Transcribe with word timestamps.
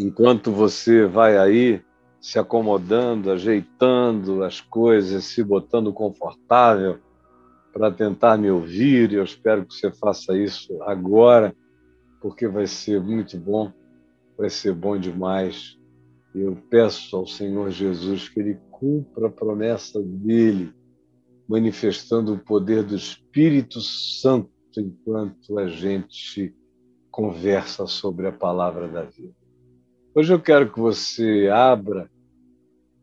enquanto 0.00 0.50
você 0.50 1.04
vai 1.04 1.36
aí 1.36 1.82
se 2.20 2.38
acomodando, 2.38 3.30
ajeitando 3.30 4.42
as 4.42 4.60
coisas, 4.60 5.24
se 5.24 5.44
botando 5.44 5.92
confortável 5.92 6.98
para 7.72 7.90
tentar 7.90 8.38
me 8.38 8.50
ouvir, 8.50 9.12
eu 9.12 9.22
espero 9.22 9.64
que 9.64 9.74
você 9.74 9.90
faça 9.92 10.36
isso 10.36 10.82
agora, 10.82 11.54
porque 12.20 12.48
vai 12.48 12.66
ser 12.66 13.00
muito 13.00 13.38
bom, 13.38 13.72
vai 14.36 14.50
ser 14.50 14.74
bom 14.74 14.98
demais. 14.98 15.78
Eu 16.34 16.56
peço 16.70 17.16
ao 17.16 17.26
Senhor 17.26 17.70
Jesus 17.70 18.28
que 18.28 18.40
Ele 18.40 18.58
cumpra 18.70 19.28
a 19.28 19.30
promessa 19.30 20.00
dele, 20.02 20.72
manifestando 21.48 22.34
o 22.34 22.38
poder 22.38 22.82
do 22.82 22.96
Espírito 22.96 23.80
Santo 23.80 24.50
enquanto 24.76 25.58
a 25.58 25.68
gente 25.68 26.54
conversa 27.10 27.86
sobre 27.86 28.28
a 28.28 28.32
palavra 28.32 28.88
da 28.88 29.02
vida. 29.02 29.39
Hoje 30.12 30.34
eu 30.34 30.40
quero 30.40 30.72
que 30.72 30.80
você 30.80 31.48
abra 31.52 32.10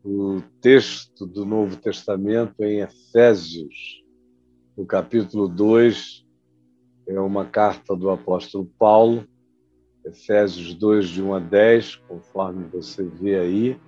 o 0.04 0.42
texto 0.60 1.26
do 1.26 1.46
Novo 1.46 1.74
Testamento 1.76 2.62
em 2.62 2.80
Efésios, 2.80 4.04
no 4.76 4.84
capítulo 4.84 5.48
2, 5.48 6.26
é 7.06 7.18
uma 7.18 7.46
carta 7.46 7.96
do 7.96 8.10
apóstolo 8.10 8.70
Paulo, 8.78 9.26
Efésios 10.04 10.74
2, 10.74 11.08
de 11.08 11.22
1 11.22 11.32
a 11.32 11.38
10, 11.38 11.96
conforme 11.96 12.68
você 12.68 13.02
vê 13.02 13.38
aí. 13.38 13.80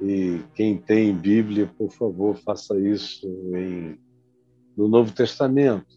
E 0.00 0.40
quem 0.54 0.78
tem 0.78 1.12
Bíblia, 1.12 1.66
por 1.76 1.90
favor, 1.90 2.36
faça 2.36 2.78
isso 2.78 3.26
em, 3.56 3.98
no 4.76 4.86
Novo 4.86 5.12
Testamento. 5.12 5.92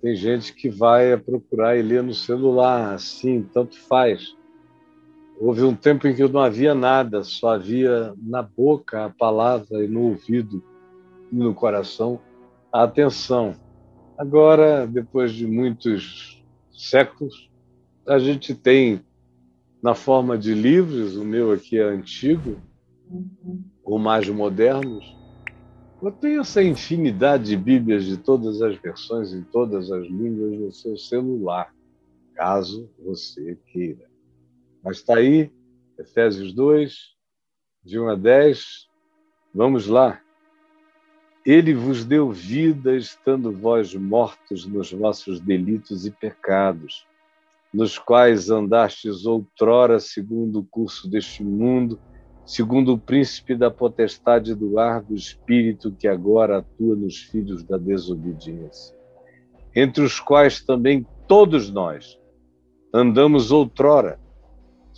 Tem 0.00 0.14
gente 0.14 0.54
que 0.54 0.68
vai 0.68 1.16
procurar 1.16 1.76
e 1.76 1.82
ler 1.82 2.04
no 2.04 2.14
celular, 2.14 2.94
assim, 2.94 3.42
tanto 3.42 3.76
faz. 3.88 4.38
Houve 5.40 5.62
um 5.62 5.74
tempo 5.74 6.06
em 6.06 6.14
que 6.14 6.28
não 6.28 6.40
havia 6.40 6.74
nada, 6.74 7.24
só 7.24 7.54
havia 7.54 8.12
na 8.22 8.42
boca 8.42 9.06
a 9.06 9.08
palavra 9.08 9.82
e 9.82 9.88
no 9.88 10.02
ouvido 10.02 10.62
e 11.32 11.34
no 11.34 11.54
coração 11.54 12.20
a 12.70 12.82
atenção. 12.82 13.56
Agora, 14.18 14.86
depois 14.86 15.32
de 15.32 15.46
muitos 15.46 16.44
séculos, 16.70 17.50
a 18.06 18.18
gente 18.18 18.54
tem 18.54 19.00
na 19.82 19.94
forma 19.94 20.36
de 20.36 20.52
livros, 20.52 21.16
o 21.16 21.24
meu 21.24 21.52
aqui 21.52 21.78
é 21.78 21.84
antigo, 21.84 22.60
ou 23.82 23.98
mais 23.98 24.28
modernos, 24.28 25.16
eu 26.02 26.12
tenho 26.12 26.42
essa 26.42 26.62
infinidade 26.62 27.44
de 27.44 27.56
Bíblias 27.56 28.04
de 28.04 28.18
todas 28.18 28.60
as 28.60 28.76
versões, 28.76 29.32
em 29.32 29.42
todas 29.42 29.90
as 29.90 30.06
línguas 30.06 30.58
no 30.58 30.70
seu 30.70 30.98
celular, 30.98 31.72
caso 32.34 32.90
você 32.98 33.58
queira. 33.72 34.09
Mas 34.82 34.98
está 34.98 35.16
aí, 35.16 35.52
Efésios 35.98 36.52
2, 36.54 36.94
de 37.84 37.98
1 37.98 38.08
a 38.08 38.14
10. 38.14 38.88
Vamos 39.54 39.86
lá. 39.86 40.20
Ele 41.44 41.74
vos 41.74 42.04
deu 42.04 42.30
vida, 42.30 42.96
estando 42.96 43.52
vós 43.52 43.94
mortos 43.94 44.66
nos 44.66 44.92
vossos 44.92 45.40
delitos 45.40 46.06
e 46.06 46.10
pecados, 46.10 47.06
nos 47.72 47.98
quais 47.98 48.50
andastes 48.50 49.24
outrora 49.24 49.98
segundo 49.98 50.60
o 50.60 50.64
curso 50.64 51.08
deste 51.08 51.42
mundo, 51.42 51.98
segundo 52.44 52.92
o 52.92 52.98
príncipe 52.98 53.54
da 53.54 53.70
potestade 53.70 54.54
do 54.54 54.78
ar 54.78 55.02
do 55.02 55.14
espírito 55.14 55.92
que 55.92 56.06
agora 56.06 56.58
atua 56.58 56.94
nos 56.94 57.18
filhos 57.18 57.62
da 57.62 57.78
desobediência, 57.78 58.94
entre 59.74 60.04
os 60.04 60.20
quais 60.20 60.62
também 60.62 61.06
todos 61.26 61.70
nós 61.70 62.18
andamos 62.92 63.50
outrora 63.50 64.19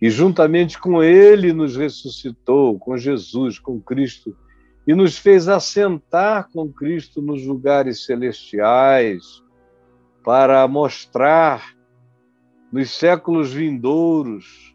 e 0.00 0.08
juntamente 0.08 0.78
com 0.78 1.02
Ele 1.02 1.52
nos 1.52 1.76
ressuscitou, 1.76 2.78
com 2.78 2.96
Jesus, 2.96 3.58
com 3.58 3.80
Cristo, 3.80 4.34
e 4.86 4.94
nos 4.94 5.18
fez 5.18 5.46
assentar 5.46 6.48
com 6.50 6.72
Cristo 6.72 7.20
nos 7.20 7.44
lugares 7.44 8.04
celestiais, 8.06 9.42
para 10.24 10.66
mostrar 10.66 11.74
nos 12.72 12.90
séculos 12.90 13.52
vindouros, 13.52 14.74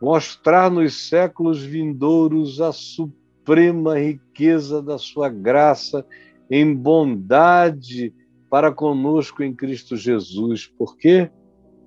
mostrar 0.00 0.70
nos 0.70 1.08
séculos 1.08 1.62
vindouros 1.62 2.60
a 2.60 2.72
suprema 2.72 3.98
riqueza 3.98 4.82
da 4.82 4.98
Sua 4.98 5.28
graça 5.28 6.04
em 6.50 6.74
bondade 6.74 8.14
para 8.48 8.72
conosco 8.72 9.42
em 9.42 9.54
Cristo 9.54 9.96
Jesus. 9.96 10.66
Por 10.66 10.96
quê? 10.96 11.30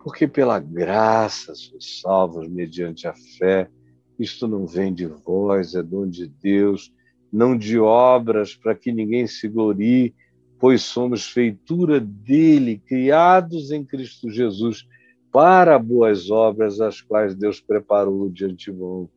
Porque 0.04 0.28
pela 0.28 0.60
graça 0.60 1.54
sois 1.54 2.00
salvos 2.02 2.48
mediante 2.48 3.08
a 3.08 3.14
fé. 3.38 3.70
Isto 4.18 4.48
não 4.48 4.66
vem 4.66 4.94
de 4.94 5.06
vós, 5.06 5.76
é 5.76 5.84
dom 5.84 6.08
de 6.08 6.28
Deus, 6.28 6.94
não 7.32 7.58
de 7.58 7.78
obras 7.78 8.56
para 8.56 8.76
que 8.76 8.92
ninguém 8.92 9.28
se 9.28 9.48
glorie, 9.48 10.14
pois 10.60 10.82
somos 10.82 11.26
feitura 11.26 12.00
dele, 12.00 12.82
criados 12.86 13.72
em 13.72 13.84
Cristo 13.84 14.30
Jesus 14.30 14.88
para 15.32 15.78
boas 15.78 16.32
obras, 16.32 16.82
as 16.82 17.02
quais 17.02 17.36
Deus 17.36 17.62
preparou 17.62 18.30
de 18.30 18.46
antemão 18.46 19.10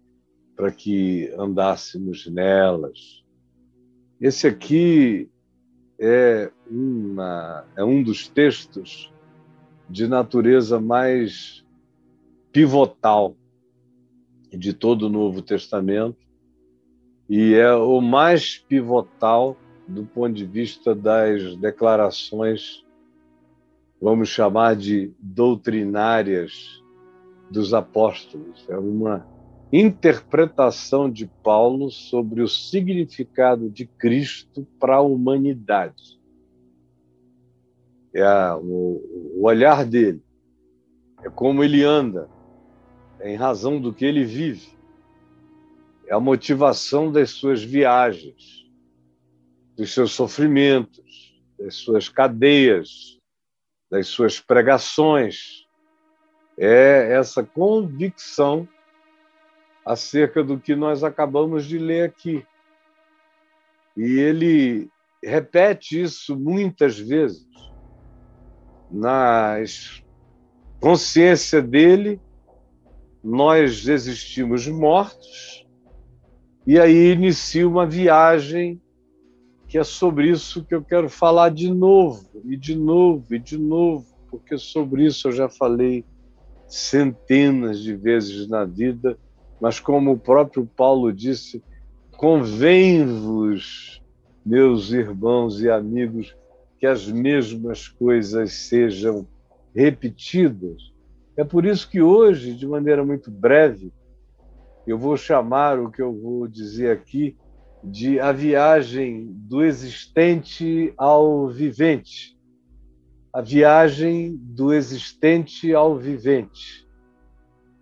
para 0.55 0.71
que 0.71 1.33
andássemos 1.39 2.27
nelas. 2.27 3.25
Esse 4.21 4.47
aqui 4.47 5.29
é, 5.99 6.51
uma, 6.71 7.65
é 7.77 7.83
um 7.83 8.03
dos 8.03 8.29
textos 8.29 9.12
de 9.93 10.09
natureza 10.09 10.81
mais 10.81 11.63
pivotal 12.51 13.37
de 14.51 14.73
todo 14.73 15.03
o 15.03 15.11
Novo 15.11 15.43
Testamento 15.43 16.17
e 17.29 17.53
é 17.53 17.75
o 17.75 18.01
mais 18.01 18.57
pivotal 18.57 19.55
do 19.87 20.05
ponto 20.07 20.33
de 20.33 20.47
vista 20.47 20.95
das 20.95 21.57
declarações, 21.57 22.83
vamos 24.01 24.31
chamar 24.31 24.77
de 24.77 25.13
doutrinárias 25.21 26.83
dos 27.51 27.75
apóstolos. 27.75 28.65
É 28.71 28.79
uma 28.79 29.27
interpretação 29.71 31.11
de 31.11 31.27
Paulo 31.45 31.91
sobre 31.91 32.41
o 32.41 32.49
significado 32.49 33.69
de 33.69 33.85
Cristo 33.85 34.67
para 34.81 34.97
a 34.97 35.03
humanidade 35.03 36.22
é 38.15 38.53
o, 38.55 39.37
o 39.37 39.47
olhar 39.47 39.85
dele, 39.85 40.23
é 41.23 41.31
como 41.31 41.65
ele 41.65 41.83
anda, 41.83 42.29
é 43.21 43.33
em 43.33 43.37
razão 43.37 43.81
do 43.81 43.93
que 43.93 44.05
ele 44.05 44.25
vive, 44.25 44.77
é 46.07 46.15
a 46.15 46.21
motivação 46.21 47.11
das 47.11 47.31
suas 47.31 47.63
viagens, 47.63 48.71
dos 49.77 49.95
seus 49.95 50.13
sofrimentos, 50.13 51.43
das 51.59 51.77
suas 51.77 52.09
cadeias, 52.09 53.19
das 53.91 54.09
suas 54.09 54.39
pregações, 54.41 55.67
é 56.59 57.15
essa 57.15 57.43
convicção 57.43 58.69
acerca 59.85 60.45
do 60.45 60.59
que 60.61 60.75
nós 60.75 61.03
acabamos 61.03 61.65
de 61.65 61.79
ler 61.79 62.05
aqui. 62.05 62.47
E 63.97 64.19
ele 64.19 64.91
repete 65.23 66.01
isso 66.01 66.39
muitas 66.39 66.99
vezes 66.99 67.47
na 68.93 69.57
consciência 70.79 71.63
dele, 71.63 72.21
nós 73.23 73.89
existimos 73.89 74.67
mortos, 74.67 75.67
e 76.67 76.79
aí 76.79 77.13
inicia 77.13 77.67
uma 77.67 77.87
viagem 77.87 78.81
que 79.67 79.79
é 79.79 79.85
sobre 79.85 80.29
isso 80.29 80.65
que 80.65 80.75
eu 80.75 80.83
quero 80.83 81.09
falar 81.09 81.49
de 81.49 81.73
novo, 81.73 82.43
e 82.45 82.57
de 82.57 82.77
novo, 82.77 83.35
e 83.35 83.39
de 83.39 83.57
novo, 83.57 84.07
porque 84.31 84.59
sobre 84.59 85.07
isso 85.07 85.29
eu 85.29 85.33
já 85.33 85.49
falei 85.49 86.05
centenas 86.67 87.81
de 87.81 87.95
vezes 87.95 88.49
na 88.49 88.65
vida, 88.65 89.17
mas 89.61 89.79
como 89.81 90.13
o 90.13 90.19
próprio 90.19 90.67
Paulo 90.67 91.13
disse, 91.13 91.63
convém-vos, 92.17 94.03
meus 94.45 94.91
irmãos 94.91 95.63
e 95.63 95.71
amigos, 95.71 96.37
que 96.83 96.87
as 96.89 97.07
mesmas 97.07 97.87
coisas 97.87 98.55
sejam 98.55 99.25
repetidas, 99.73 100.91
É 101.37 101.45
por 101.45 101.65
isso 101.65 101.89
que 101.89 102.03
hoje, 102.03 102.55
de 102.55 102.67
maneira 102.67 103.05
muito 103.05 103.31
breve, 103.31 103.93
eu 104.85 104.99
vou 104.99 105.17
chamar 105.17 105.79
o 105.79 105.93
que 105.93 106.03
eu 106.03 106.13
vou 106.13 106.49
dizer 106.49 106.91
aqui 106.91 107.39
de 107.85 108.19
a 108.19 108.33
viagem 108.33 109.29
do 109.33 109.63
existente 109.63 110.93
ao 110.99 111.49
vivente. 111.49 112.37
A 113.33 113.41
viagem 113.41 114.37
do 114.37 114.75
existente 114.75 115.73
ao 115.73 115.97
vivente. 115.97 116.85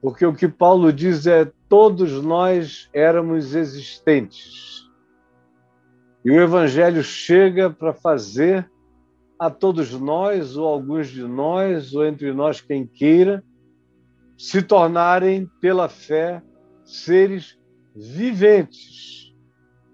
Porque 0.03 0.27
o 0.27 0.35
que 0.35 0.47
Paulo 0.47 0.93
diz 0.93 1.27
é: 1.27 1.51
todos 1.71 2.23
nós 2.23 2.91
éramos 2.93 3.55
existentes. 3.55 4.87
E 6.23 6.31
o 6.31 6.39
Evangelho 6.39 7.03
chega 7.03 7.71
para 7.71 7.95
fazer 7.95 8.71
a 9.41 9.49
todos 9.49 9.99
nós, 9.99 10.55
ou 10.55 10.67
alguns 10.69 11.09
de 11.09 11.23
nós, 11.23 11.95
ou 11.95 12.05
entre 12.05 12.31
nós 12.31 12.61
quem 12.61 12.87
queira, 12.87 13.43
se 14.37 14.61
tornarem, 14.61 15.51
pela 15.63 15.89
fé, 15.89 16.43
seres 16.85 17.59
viventes. 17.97 19.35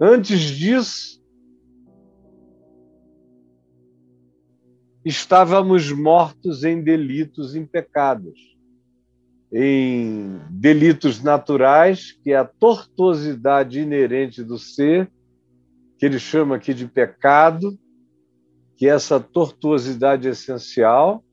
Antes 0.01 0.41
disso, 0.41 1.23
estávamos 5.05 5.93
mortos 5.93 6.65
em 6.65 6.83
delitos, 6.83 7.55
em 7.55 7.65
pecados, 7.65 8.59
em 9.53 10.41
delitos 10.51 11.23
naturais, 11.23 12.11
que 12.11 12.33
é 12.33 12.37
a 12.37 12.45
tortuosidade 12.45 13.79
inerente 13.79 14.43
do 14.43 14.59
ser, 14.59 15.09
que 15.97 16.05
ele 16.05 16.19
chama 16.19 16.57
aqui 16.57 16.75
de 16.75 16.89
pecado, 16.89 17.79
que 18.77 18.87
é 18.87 18.91
essa 18.91 19.19
tortuosidade 19.19 20.29
essencial, 20.29 21.25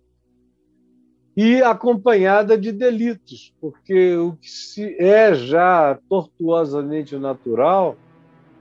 e 1.36 1.62
acompanhada 1.62 2.58
de 2.58 2.72
delitos, 2.72 3.54
porque 3.60 4.16
o 4.16 4.34
que 4.34 4.50
se 4.50 4.96
é 5.00 5.34
já 5.34 6.00
tortuosamente 6.08 7.18
natural, 7.18 7.98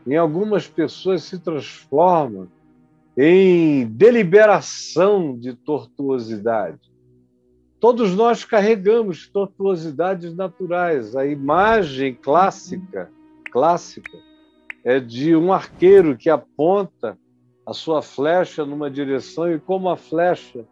em 0.07 0.17
algumas 0.17 0.67
pessoas 0.67 1.23
se 1.23 1.39
transforma 1.39 2.49
em 3.17 3.87
deliberação 3.87 5.39
de 5.39 5.53
tortuosidade. 5.53 6.81
Todos 7.79 8.15
nós 8.15 8.45
carregamos 8.45 9.29
tortuosidades 9.29 10.35
naturais. 10.35 11.15
A 11.15 11.27
imagem 11.27 12.15
clássica, 12.15 13.11
clássica, 13.51 14.17
é 14.85 14.99
de 14.99 15.37
um 15.37 15.53
arqueiro 15.53 16.17
que 16.17 16.31
aponta 16.31 17.19
a 17.67 17.73
sua 17.73 18.03
flecha 18.03 18.65
numa 18.65 18.91
direção 18.91 19.53
e 19.53 19.59
como 19.59 19.89
a 19.89 19.97
flecha 19.97 20.67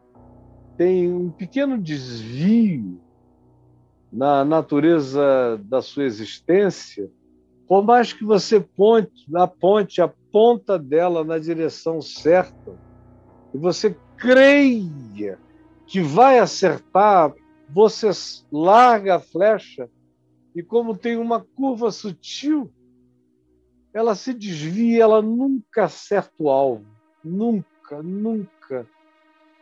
tem 0.76 1.12
um 1.12 1.30
pequeno 1.30 1.78
desvio 1.78 3.00
na 4.12 4.44
natureza 4.44 5.60
da 5.64 5.80
sua 5.80 6.04
existência, 6.04 7.10
por 7.68 7.84
mais 7.84 8.12
que 8.12 8.24
você 8.24 8.58
ponte, 8.58 9.24
aponte 9.36 10.02
a 10.02 10.08
ponta 10.32 10.78
dela 10.78 11.22
na 11.22 11.38
direção 11.38 12.00
certa, 12.00 12.76
e 13.54 13.58
você 13.58 13.96
creia 14.16 15.38
que 15.86 16.00
vai 16.00 16.38
acertar, 16.38 17.32
você 17.68 18.10
larga 18.50 19.16
a 19.16 19.20
flecha 19.20 19.88
e, 20.54 20.62
como 20.62 20.96
tem 20.96 21.16
uma 21.16 21.40
curva 21.40 21.90
sutil, 21.92 22.72
ela 23.92 24.14
se 24.14 24.32
desvia, 24.32 25.02
ela 25.02 25.20
nunca 25.20 25.84
acerta 25.84 26.32
o 26.38 26.48
alvo. 26.48 26.86
Nunca, 27.24 28.02
nunca. 28.02 28.86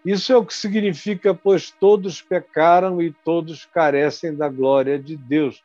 Isso 0.04 0.32
é 0.32 0.36
o 0.36 0.44
que 0.44 0.54
significa, 0.54 1.34
pois 1.34 1.70
todos 1.70 2.20
pecaram 2.20 3.00
e 3.00 3.12
todos 3.12 3.64
carecem 3.64 4.34
da 4.34 4.48
glória 4.48 4.98
de 4.98 5.16
Deus. 5.16 5.62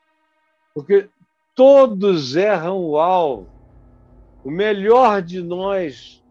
Porque 0.74 1.10
todos 1.54 2.36
erram 2.36 2.80
o 2.80 2.98
alvo. 2.98 3.50
O 4.44 4.52
melhor 4.52 5.22
de 5.22 5.42
nós, 5.42 6.24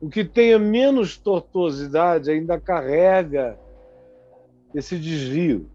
o 0.00 0.08
que 0.08 0.24
tenha 0.24 0.58
menos 0.58 1.16
tortuosidade, 1.16 2.30
ainda 2.30 2.60
carrega 2.60 3.58
esse 4.74 4.98
desvio. 4.98 5.70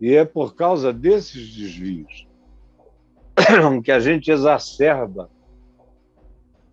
E 0.00 0.14
é 0.14 0.24
por 0.24 0.54
causa 0.54 0.92
desses 0.92 1.54
desvios 1.54 2.26
que 3.84 3.92
a 3.92 4.00
gente 4.00 4.30
exacerba 4.30 5.30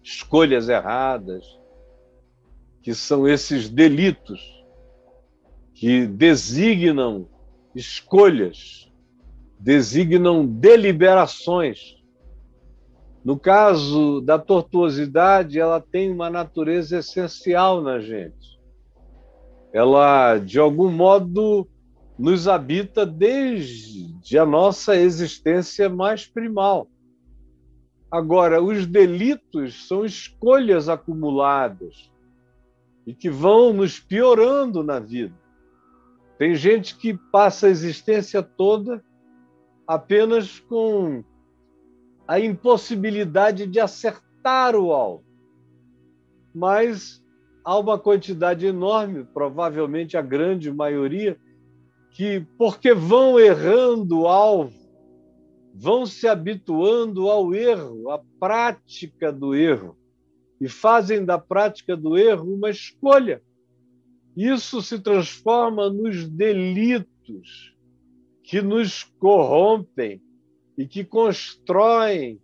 escolhas 0.03 0.69
erradas, 0.69 1.59
que 2.81 2.93
são 2.93 3.27
esses 3.27 3.69
delitos 3.69 4.39
que 5.73 6.07
designam 6.07 7.27
escolhas, 7.75 8.91
designam 9.59 10.45
deliberações. 10.45 11.97
No 13.23 13.37
caso 13.37 14.21
da 14.21 14.39
tortuosidade, 14.39 15.59
ela 15.59 15.79
tem 15.79 16.11
uma 16.11 16.29
natureza 16.29 16.99
essencial 16.99 17.81
na 17.81 17.99
gente. 17.99 18.59
Ela, 19.71 20.37
de 20.39 20.57
algum 20.57 20.89
modo, 20.89 21.67
nos 22.19 22.49
habita 22.49 23.05
desde 23.05 24.37
a 24.37 24.45
nossa 24.45 24.97
existência 24.97 25.89
mais 25.89 26.27
primal. 26.27 26.89
Agora, 28.11 28.61
os 28.61 28.85
delitos 28.85 29.87
são 29.87 30.03
escolhas 30.03 30.89
acumuladas, 30.89 32.11
e 33.07 33.13
que 33.13 33.29
vão 33.29 33.71
nos 33.71 33.99
piorando 33.99 34.83
na 34.83 34.99
vida. 34.99 35.33
Tem 36.37 36.53
gente 36.55 36.95
que 36.97 37.17
passa 37.31 37.67
a 37.67 37.69
existência 37.69 38.43
toda 38.43 39.03
apenas 39.87 40.59
com 40.59 41.23
a 42.27 42.39
impossibilidade 42.39 43.65
de 43.65 43.79
acertar 43.79 44.75
o 44.75 44.91
alvo. 44.91 45.23
Mas 46.53 47.23
há 47.63 47.79
uma 47.79 47.97
quantidade 47.97 48.65
enorme, 48.65 49.23
provavelmente 49.23 50.15
a 50.15 50.21
grande 50.21 50.71
maioria, 50.71 51.35
que, 52.19 52.45
porque 52.57 52.93
vão 52.93 53.39
errando 53.39 54.23
o 54.23 54.27
alvo, 54.27 54.77
vão 55.73 56.05
se 56.05 56.27
habituando 56.27 57.29
ao 57.29 57.55
erro, 57.55 58.11
à 58.11 58.21
prática 58.37 59.31
do 59.31 59.55
erro, 59.55 59.97
e 60.59 60.67
fazem 60.67 61.23
da 61.23 61.39
prática 61.39 61.95
do 61.95 62.17
erro 62.17 62.53
uma 62.53 62.69
escolha. 62.69 63.41
Isso 64.35 64.81
se 64.81 64.99
transforma 64.99 65.89
nos 65.89 66.27
delitos 66.27 67.73
que 68.43 68.61
nos 68.61 69.05
corrompem 69.17 70.21
e 70.77 70.85
que 70.85 71.05
constroem 71.05 72.37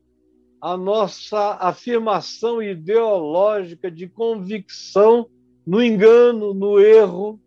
a 0.62 0.78
nossa 0.78 1.58
afirmação 1.60 2.64
ideológica 2.64 3.92
de 3.92 4.08
convicção 4.08 5.30
no 5.68 5.84
engano, 5.84 6.54
no 6.54 6.80
erro. 6.80 7.42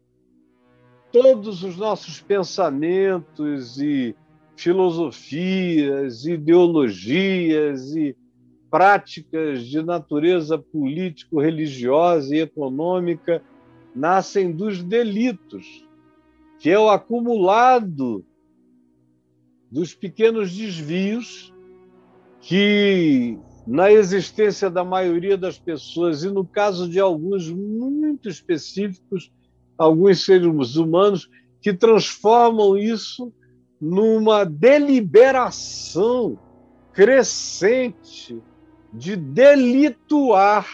Todos 1.20 1.64
os 1.64 1.76
nossos 1.76 2.20
pensamentos 2.20 3.76
e 3.80 4.14
filosofias, 4.56 6.24
ideologias 6.24 7.96
e 7.96 8.16
práticas 8.70 9.66
de 9.66 9.82
natureza 9.82 10.56
político-religiosa 10.56 12.36
e 12.36 12.38
econômica 12.38 13.42
nascem 13.92 14.52
dos 14.52 14.80
delitos, 14.80 15.84
que 16.60 16.70
é 16.70 16.78
o 16.78 16.88
acumulado 16.88 18.24
dos 19.72 19.96
pequenos 19.96 20.56
desvios 20.56 21.52
que, 22.40 23.36
na 23.66 23.90
existência 23.90 24.70
da 24.70 24.84
maioria 24.84 25.36
das 25.36 25.58
pessoas, 25.58 26.22
e 26.22 26.30
no 26.30 26.46
caso 26.46 26.88
de 26.88 27.00
alguns 27.00 27.50
muito 27.50 28.28
específicos, 28.28 29.32
alguns 29.78 30.24
seres 30.24 30.76
humanos, 30.76 31.30
que 31.62 31.72
transformam 31.72 32.76
isso 32.76 33.32
numa 33.80 34.44
deliberação 34.44 36.38
crescente 36.92 38.42
de 38.92 39.14
delituar. 39.16 40.66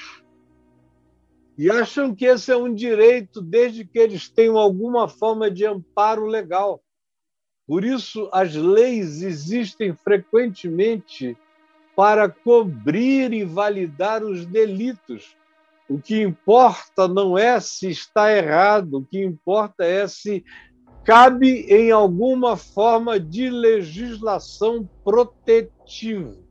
E 1.56 1.70
acham 1.70 2.14
que 2.14 2.24
esse 2.24 2.50
é 2.50 2.56
um 2.56 2.74
direito 2.74 3.40
desde 3.40 3.84
que 3.84 3.98
eles 3.98 4.28
tenham 4.28 4.58
alguma 4.58 5.06
forma 5.06 5.50
de 5.50 5.64
amparo 5.64 6.26
legal. 6.26 6.82
Por 7.66 7.84
isso, 7.84 8.28
as 8.32 8.54
leis 8.54 9.22
existem 9.22 9.94
frequentemente 9.94 11.36
para 11.94 12.28
cobrir 12.28 13.32
e 13.32 13.44
validar 13.44 14.24
os 14.24 14.44
delitos. 14.44 15.36
O 15.88 15.98
que 15.98 16.22
importa 16.22 17.06
não 17.06 17.36
é 17.36 17.60
se 17.60 17.90
está 17.90 18.32
errado, 18.32 18.98
o 18.98 19.04
que 19.04 19.22
importa 19.22 19.84
é 19.84 20.06
se 20.08 20.44
cabe 21.04 21.66
em 21.68 21.90
alguma 21.90 22.56
forma 22.56 23.20
de 23.20 23.50
legislação 23.50 24.88
protetiva 25.04 26.44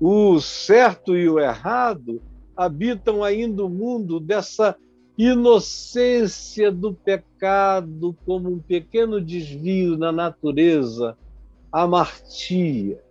o 0.00 0.40
certo 0.40 1.16
e 1.16 1.28
o 1.28 1.40
errado 1.40 2.22
habitam 2.56 3.24
ainda 3.24 3.64
o 3.64 3.68
mundo 3.68 4.20
dessa 4.20 4.76
inocência 5.16 6.70
do 6.70 6.94
pecado 6.94 8.16
como 8.24 8.48
um 8.48 8.58
pequeno 8.60 9.20
desvio 9.20 9.96
na 9.96 10.12
natureza, 10.12 11.16
amartia. 11.72 13.02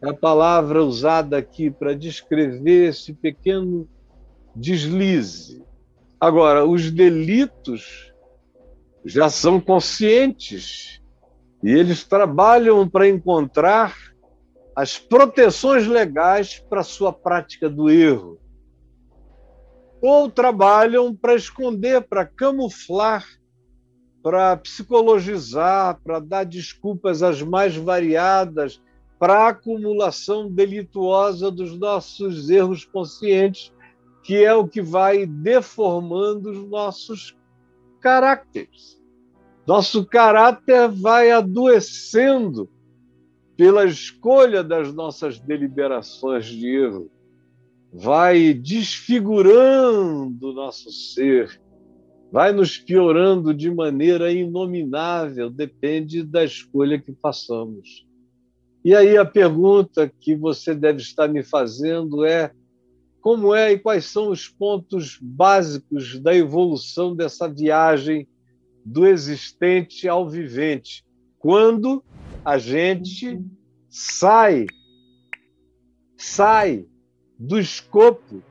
É 0.00 0.10
a 0.10 0.14
palavra 0.14 0.84
usada 0.84 1.36
aqui 1.36 1.70
para 1.70 1.94
descrever 1.94 2.90
esse 2.90 3.12
pequeno 3.12 3.88
deslize. 4.54 5.64
Agora, 6.20 6.64
os 6.64 6.90
delitos 6.90 8.12
já 9.04 9.28
são 9.28 9.60
conscientes 9.60 11.02
e 11.62 11.70
eles 11.70 12.04
trabalham 12.04 12.88
para 12.88 13.08
encontrar 13.08 13.96
as 14.76 14.98
proteções 14.98 15.86
legais 15.86 16.58
para 16.58 16.82
sua 16.82 17.12
prática 17.12 17.68
do 17.68 17.90
erro. 17.90 18.38
Ou 20.00 20.30
trabalham 20.30 21.14
para 21.14 21.34
esconder, 21.34 22.02
para 22.02 22.26
camuflar, 22.26 23.24
para 24.22 24.56
psicologizar, 24.56 26.00
para 26.02 26.18
dar 26.18 26.44
desculpas 26.44 27.22
as 27.22 27.40
mais 27.42 27.76
variadas 27.76 28.80
para 29.18 29.44
a 29.44 29.48
acumulação 29.48 30.50
delituosa 30.50 31.50
dos 31.50 31.78
nossos 31.78 32.50
erros 32.50 32.84
conscientes, 32.84 33.72
que 34.24 34.42
é 34.42 34.54
o 34.54 34.66
que 34.66 34.80
vai 34.80 35.26
deformando 35.26 36.50
os 36.50 36.68
nossos 36.68 37.36
caracteres. 38.00 39.00
Nosso 39.66 40.04
caráter 40.06 40.88
vai 40.88 41.30
adoecendo 41.30 42.68
pela 43.56 43.84
escolha 43.84 44.64
das 44.64 44.92
nossas 44.92 45.38
deliberações 45.38 46.46
de 46.46 46.66
erro, 46.68 47.10
vai 47.92 48.52
desfigurando 48.52 50.50
o 50.50 50.52
nosso 50.52 50.90
ser, 50.90 51.60
vai 52.32 52.50
nos 52.50 52.76
piorando 52.78 53.54
de 53.54 53.70
maneira 53.70 54.32
inominável, 54.32 55.48
depende 55.50 56.22
da 56.22 56.42
escolha 56.42 56.98
que 56.98 57.14
façamos. 57.22 58.06
E 58.84 58.94
aí 58.94 59.16
a 59.16 59.24
pergunta 59.24 60.10
que 60.20 60.34
você 60.34 60.74
deve 60.74 61.00
estar 61.00 61.28
me 61.28 61.42
fazendo 61.42 62.24
é: 62.24 62.52
como 63.24 63.54
é 63.54 63.72
e 63.72 63.78
quais 63.78 64.04
são 64.04 64.28
os 64.28 64.50
pontos 64.50 65.18
básicos 65.18 66.20
da 66.20 66.36
evolução 66.36 67.16
dessa 67.16 67.48
viagem 67.48 68.28
do 68.84 69.06
existente 69.06 70.06
ao 70.06 70.28
vivente? 70.28 71.02
Quando 71.38 72.04
a 72.44 72.58
gente 72.58 73.40
sai 73.88 74.66
sai 76.18 76.84
do 77.38 77.58
escopo 77.58 78.42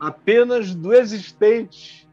apenas 0.00 0.74
do 0.74 0.94
existente. 0.94 2.08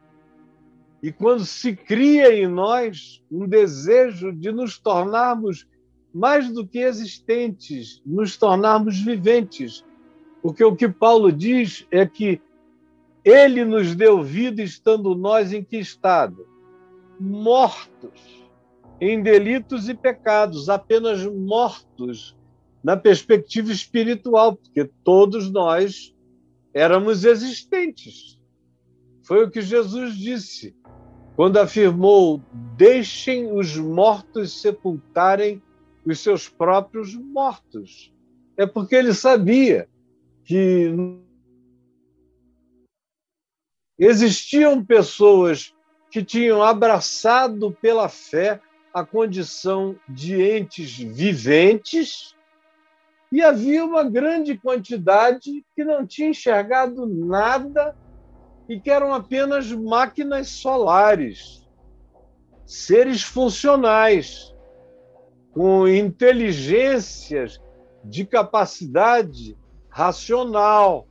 E 1.01 1.13
quando 1.13 1.45
se 1.45 1.77
cria 1.77 2.35
em 2.35 2.45
nós 2.45 3.23
um 3.31 3.47
desejo 3.47 4.33
de 4.33 4.51
nos 4.51 4.77
tornarmos 4.77 5.65
mais 6.13 6.51
do 6.51 6.67
que 6.67 6.79
existentes, 6.79 8.01
nos 8.05 8.35
tornarmos 8.35 8.99
viventes. 8.99 9.85
Porque 10.41 10.63
o 10.63 10.75
que 10.75 10.87
Paulo 10.87 11.31
diz 11.31 11.85
é 11.91 12.05
que 12.05 12.41
ele 13.23 13.65
nos 13.65 13.95
deu 13.95 14.23
vida 14.23 14.61
estando 14.61 15.15
nós 15.15 15.51
em 15.51 15.63
que 15.63 15.77
estado? 15.77 16.47
Mortos 17.19 18.39
em 19.01 19.21
delitos 19.21 19.87
e 19.87 19.93
pecados, 19.93 20.69
apenas 20.69 21.25
mortos 21.25 22.35
na 22.83 22.97
perspectiva 22.97 23.71
espiritual, 23.71 24.55
porque 24.55 24.89
todos 25.03 25.49
nós 25.49 26.15
éramos 26.73 27.23
existentes. 27.23 28.39
Foi 29.23 29.43
o 29.43 29.49
que 29.49 29.61
Jesus 29.61 30.15
disse 30.15 30.75
quando 31.35 31.57
afirmou: 31.57 32.41
Deixem 32.75 33.51
os 33.51 33.77
mortos 33.77 34.61
sepultarem 34.61 35.61
os 36.05 36.19
seus 36.19 36.49
próprios 36.49 37.15
mortos. 37.15 38.13
É 38.57 38.65
porque 38.65 38.95
ele 38.95 39.13
sabia 39.13 39.87
que 40.49 40.91
existiam 43.99 44.83
pessoas 44.83 45.75
que 46.09 46.23
tinham 46.23 46.63
abraçado 46.63 47.71
pela 47.79 48.09
fé 48.09 48.59
a 48.91 49.05
condição 49.05 49.95
de 50.09 50.41
entes 50.41 50.97
viventes 50.97 52.35
e 53.31 53.43
havia 53.43 53.85
uma 53.85 54.03
grande 54.03 54.57
quantidade 54.57 55.63
que 55.75 55.83
não 55.83 56.03
tinha 56.03 56.29
enxergado 56.29 57.05
nada 57.05 57.95
e 58.67 58.79
que 58.79 58.89
eram 58.89 59.13
apenas 59.13 59.71
máquinas 59.71 60.47
solares, 60.47 61.63
seres 62.65 63.21
funcionais 63.21 64.51
com 65.51 65.87
inteligências 65.87 67.61
de 68.03 68.25
capacidade 68.25 69.58
racional, 69.99 71.05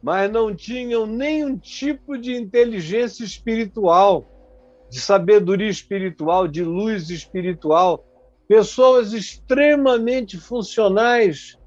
mas 0.00 0.30
não 0.30 0.54
tinham 0.54 1.04
nenhum 1.04 1.58
tipo 1.58 2.16
de 2.16 2.32
inteligência 2.36 3.24
espiritual, 3.24 4.24
de 4.88 5.00
sabedoria 5.00 5.68
espiritual, 5.68 6.46
de 6.46 6.62
luz 6.62 7.10
espiritual, 7.10 8.06
pessoas 8.46 9.12
extremamente 9.12 10.38
funcionais, 10.38 11.58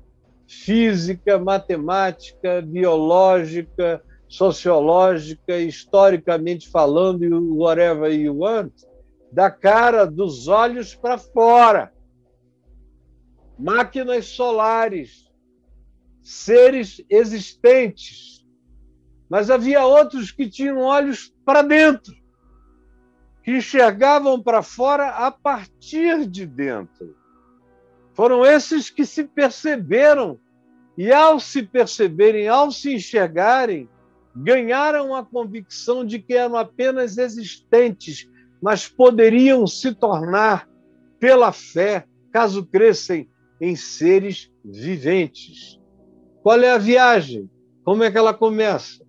física, 0.47 1.38
matemática, 1.38 2.61
biológica, 2.61 4.01
sociológica, 4.29 5.57
historicamente 5.57 6.69
falando, 6.69 7.25
e 7.25 7.33
whatever 7.33 8.09
you 8.09 8.38
want, 8.38 8.71
da 9.33 9.51
cara, 9.51 10.05
dos 10.05 10.47
olhos 10.47 10.95
para 10.95 11.17
fora. 11.17 11.91
Máquinas 13.59 14.27
solares, 14.27 15.30
seres 16.21 17.03
existentes. 17.09 18.45
Mas 19.29 19.49
havia 19.49 19.85
outros 19.85 20.31
que 20.31 20.49
tinham 20.49 20.79
olhos 20.79 21.33
para 21.45 21.61
dentro, 21.61 22.13
que 23.43 23.57
enxergavam 23.57 24.41
para 24.41 24.61
fora 24.61 25.09
a 25.09 25.31
partir 25.31 26.25
de 26.27 26.45
dentro. 26.45 27.15
Foram 28.13 28.45
esses 28.45 28.89
que 28.89 29.05
se 29.05 29.23
perceberam 29.23 30.39
e, 30.97 31.11
ao 31.11 31.39
se 31.39 31.63
perceberem, 31.63 32.47
ao 32.47 32.71
se 32.71 32.93
enxergarem, 32.93 33.89
ganharam 34.35 35.15
a 35.15 35.25
convicção 35.25 36.05
de 36.05 36.19
que 36.19 36.33
eram 36.33 36.57
apenas 36.57 37.17
existentes 37.17 38.29
mas 38.61 38.87
poderiam 38.87 39.65
se 39.65 39.93
tornar, 39.93 40.69
pela 41.19 41.51
fé, 41.51 42.05
caso 42.31 42.65
crescem 42.65 43.27
em 43.59 43.75
seres 43.75 44.51
viventes. 44.63 45.80
Qual 46.41 46.60
é 46.62 46.71
a 46.71 46.77
viagem? 46.77 47.50
Como 47.83 48.03
é 48.03 48.12
que 48.12 48.17
ela 48.17 48.33
começa? 48.33 49.05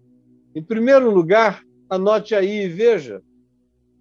Em 0.55 0.63
primeiro 0.63 1.11
lugar, 1.11 1.63
anote 1.89 2.35
aí 2.35 2.65
e 2.65 2.69
veja, 2.69 3.23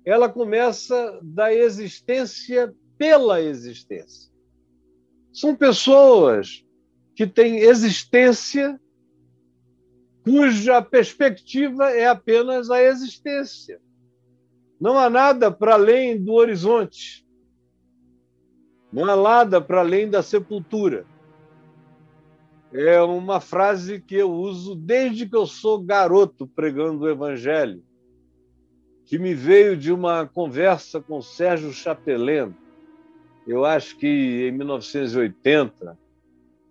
ela 0.06 0.28
começa 0.28 1.20
da 1.22 1.54
existência 1.54 2.74
pela 2.98 3.42
existência. 3.42 4.32
São 5.34 5.56
pessoas 5.56 6.66
que 7.16 7.26
têm 7.26 7.60
existência 7.60 8.80
cuja 10.24 10.82
perspectiva 10.82 11.90
é 11.90 12.08
apenas 12.08 12.70
a 12.70 12.82
existência. 12.82 13.80
Não 14.80 14.98
há 14.98 15.10
nada 15.10 15.52
para 15.52 15.74
além 15.74 16.22
do 16.22 16.34
horizonte. 16.34 17.26
Não 18.92 19.06
há 19.06 19.16
nada 19.16 19.62
para 19.62 19.80
além 19.80 20.10
da 20.10 20.22
sepultura. 20.22 21.06
É 22.74 23.02
uma 23.02 23.42
frase 23.42 24.00
que 24.00 24.16
eu 24.16 24.32
uso 24.32 24.76
desde 24.76 25.28
que 25.28 25.36
eu 25.36 25.46
sou 25.46 25.80
garoto 25.80 26.48
pregando 26.48 27.04
o 27.04 27.10
Evangelho, 27.10 27.84
que 29.06 29.20
me 29.20 29.34
veio 29.34 29.76
de 29.76 29.92
uma 29.92 30.26
conversa 30.26 31.02
com 31.02 31.22
Sérgio 31.22 31.74
Chapelin. 31.74 32.56
Eu 33.46 33.66
acho 33.66 33.98
que 33.98 34.48
em 34.48 34.52
1980, 34.54 36.00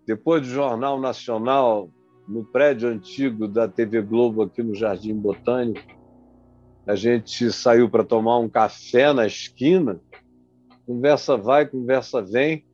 depois 0.07 0.41
do 0.41 0.47
Jornal 0.47 0.99
Nacional, 0.99 1.87
no 2.27 2.43
prédio 2.43 2.89
antigo 2.89 3.47
da 3.47 3.67
TV 3.67 4.01
Globo 4.01 4.41
aqui 4.41 4.63
no 4.63 4.73
Jardim 4.73 5.13
Botânico, 5.13 5.81
a 6.87 6.95
gente 6.95 7.51
saiu 7.51 7.87
para 7.87 8.03
tomar 8.03 8.39
um 8.39 8.49
café 8.49 9.13
na 9.13 9.27
esquina, 9.27 10.01
conversa 10.83 11.37
vai, 11.37 11.67
conversa 11.67 12.23
vem, 12.23 12.65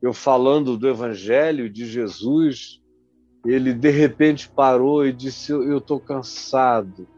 eu 0.00 0.12
falando 0.12 0.76
do 0.76 0.88
Evangelho 0.88 1.68
de 1.68 1.86
Jesus, 1.86 2.80
ele 3.44 3.72
de 3.72 3.90
repente 3.90 4.48
parou 4.48 5.06
e 5.06 5.12
disse: 5.12 5.52
Eu 5.52 5.78
estou 5.78 5.98
cansado 5.98 7.08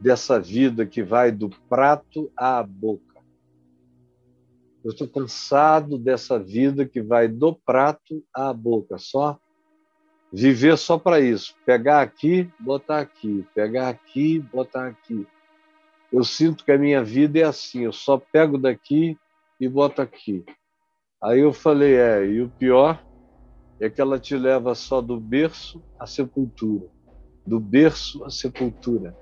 dessa 0.00 0.40
vida 0.40 0.84
que 0.84 1.02
vai 1.02 1.30
do 1.30 1.48
prato 1.68 2.30
à 2.36 2.62
boca. 2.62 3.14
Eu 4.84 4.90
estou 4.90 5.08
cansado 5.08 5.96
dessa 5.96 6.38
vida 6.38 6.84
que 6.84 7.00
vai 7.00 7.26
do 7.26 7.54
prato 7.54 8.22
à 8.34 8.52
boca, 8.52 8.98
só 8.98 9.38
viver 10.30 10.76
só 10.76 10.98
para 10.98 11.20
isso, 11.20 11.54
pegar 11.64 12.02
aqui, 12.02 12.50
botar 12.58 12.98
aqui, 12.98 13.46
pegar 13.54 13.88
aqui, 13.88 14.40
botar 14.40 14.88
aqui. 14.88 15.26
Eu 16.12 16.24
sinto 16.24 16.64
que 16.64 16.72
a 16.72 16.78
minha 16.78 17.02
vida 17.02 17.38
é 17.38 17.44
assim, 17.44 17.84
eu 17.84 17.92
só 17.92 18.18
pego 18.18 18.58
daqui 18.58 19.16
e 19.60 19.68
boto 19.68 20.02
aqui. 20.02 20.44
Aí 21.24 21.40
eu 21.40 21.54
falei, 21.54 21.94
é, 21.94 22.26
e 22.26 22.42
o 22.42 22.50
pior 22.50 23.02
é 23.80 23.88
que 23.88 23.98
ela 23.98 24.18
te 24.18 24.36
leva 24.36 24.74
só 24.74 25.00
do 25.00 25.18
berço 25.18 25.82
à 25.98 26.06
sepultura, 26.06 26.86
do 27.46 27.58
berço 27.58 28.22
à 28.24 28.30
sepultura. 28.30 29.16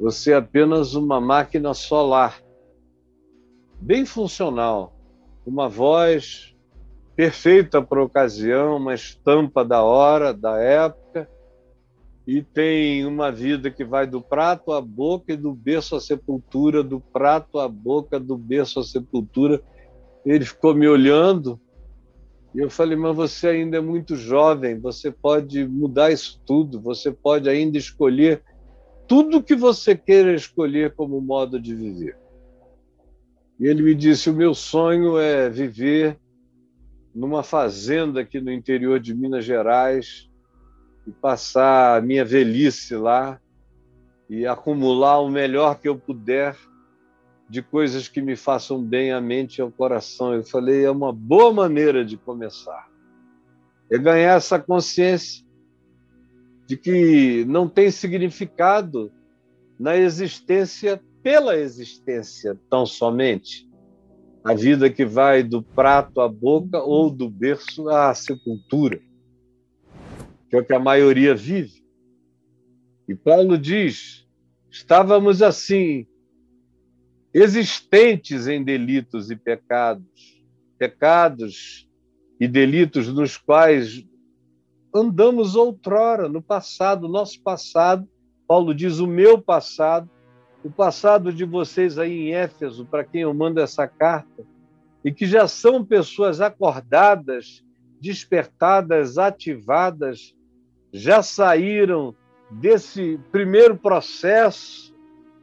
Você 0.00 0.32
é 0.32 0.36
apenas 0.36 0.94
uma 0.94 1.20
máquina 1.20 1.74
solar, 1.74 2.42
bem 3.78 4.06
funcional, 4.06 4.94
uma 5.44 5.68
voz 5.68 6.56
perfeita 7.14 7.82
para 7.82 8.00
a 8.00 8.04
ocasião, 8.04 8.78
uma 8.78 8.94
estampa 8.94 9.62
da 9.62 9.82
hora, 9.82 10.32
da 10.32 10.58
época, 10.58 11.28
e 12.26 12.42
tem 12.42 13.04
uma 13.04 13.30
vida 13.30 13.70
que 13.70 13.84
vai 13.84 14.06
do 14.06 14.22
prato 14.22 14.72
à 14.72 14.80
boca 14.80 15.34
e 15.34 15.36
do 15.36 15.52
berço 15.52 15.94
à 15.94 16.00
sepultura, 16.00 16.82
do 16.82 17.00
prato 17.00 17.58
à 17.58 17.68
boca, 17.68 18.18
do 18.18 18.38
berço 18.38 18.80
à 18.80 18.82
sepultura. 18.82 19.62
Ele 20.24 20.44
ficou 20.44 20.74
me 20.74 20.88
olhando 20.88 21.60
e 22.54 22.58
eu 22.60 22.70
falei: 22.70 22.96
Mas 22.96 23.16
você 23.16 23.48
ainda 23.48 23.78
é 23.78 23.80
muito 23.80 24.14
jovem, 24.14 24.78
você 24.78 25.10
pode 25.10 25.66
mudar 25.66 26.10
isso 26.10 26.40
tudo, 26.46 26.80
você 26.80 27.10
pode 27.10 27.48
ainda 27.48 27.78
escolher 27.78 28.42
tudo 29.08 29.42
que 29.42 29.54
você 29.54 29.96
queira 29.96 30.34
escolher 30.34 30.94
como 30.94 31.20
modo 31.20 31.60
de 31.60 31.74
viver. 31.74 32.16
E 33.58 33.66
ele 33.66 33.82
me 33.82 33.94
disse: 33.94 34.30
O 34.30 34.34
meu 34.34 34.54
sonho 34.54 35.18
é 35.18 35.48
viver 35.48 36.18
numa 37.14 37.42
fazenda 37.42 38.20
aqui 38.20 38.40
no 38.40 38.50
interior 38.50 38.98
de 38.98 39.14
Minas 39.14 39.44
Gerais 39.44 40.30
e 41.06 41.10
passar 41.10 41.98
a 41.98 42.00
minha 42.00 42.24
velhice 42.24 42.94
lá 42.94 43.40
e 44.30 44.46
acumular 44.46 45.18
o 45.20 45.28
melhor 45.28 45.78
que 45.78 45.88
eu 45.88 45.98
puder 45.98 46.56
de 47.52 47.60
coisas 47.60 48.08
que 48.08 48.22
me 48.22 48.34
façam 48.34 48.82
bem 48.82 49.12
à 49.12 49.20
mente 49.20 49.58
e 49.58 49.60
ao 49.60 49.70
coração. 49.70 50.32
Eu 50.32 50.42
falei, 50.42 50.86
é 50.86 50.90
uma 50.90 51.12
boa 51.12 51.52
maneira 51.52 52.02
de 52.02 52.16
começar. 52.16 52.88
É 53.90 53.98
ganhar 53.98 54.38
essa 54.38 54.58
consciência 54.58 55.44
de 56.66 56.78
que 56.78 57.44
não 57.46 57.68
tem 57.68 57.90
significado 57.90 59.12
na 59.78 59.98
existência 59.98 60.98
pela 61.22 61.54
existência 61.54 62.58
tão 62.70 62.86
somente 62.86 63.68
a 64.42 64.54
vida 64.54 64.88
que 64.88 65.04
vai 65.04 65.42
do 65.42 65.62
prato 65.62 66.22
à 66.22 66.28
boca 66.30 66.82
ou 66.82 67.10
do 67.10 67.28
berço 67.28 67.86
à 67.90 68.14
sepultura, 68.14 68.98
que 70.48 70.56
é 70.56 70.58
o 70.58 70.64
que 70.64 70.72
a 70.72 70.80
maioria 70.80 71.34
vive. 71.34 71.84
E 73.06 73.14
Paulo 73.14 73.58
diz: 73.58 74.26
estávamos 74.70 75.42
assim, 75.42 76.06
existentes 77.32 78.46
em 78.46 78.62
delitos 78.62 79.30
e 79.30 79.36
pecados, 79.36 80.42
pecados 80.78 81.88
e 82.38 82.46
delitos 82.46 83.08
nos 83.08 83.36
quais 83.36 84.04
andamos 84.94 85.56
outrora, 85.56 86.28
no 86.28 86.42
passado, 86.42 87.08
nosso 87.08 87.40
passado. 87.42 88.08
Paulo 88.46 88.74
diz: 88.74 88.98
o 88.98 89.06
meu 89.06 89.40
passado 89.40 90.10
o 90.64 90.70
passado 90.70 91.32
de 91.32 91.44
vocês 91.44 91.98
aí 91.98 92.28
em 92.28 92.34
Éfeso, 92.34 92.86
para 92.86 93.04
quem 93.04 93.22
eu 93.22 93.34
mando 93.34 93.60
essa 93.60 93.86
carta, 93.86 94.44
e 95.04 95.12
que 95.12 95.26
já 95.26 95.48
são 95.48 95.84
pessoas 95.84 96.40
acordadas, 96.40 97.64
despertadas, 98.00 99.18
ativadas, 99.18 100.34
já 100.92 101.22
saíram 101.22 102.14
desse 102.50 103.18
primeiro 103.32 103.76
processo, 103.76 104.91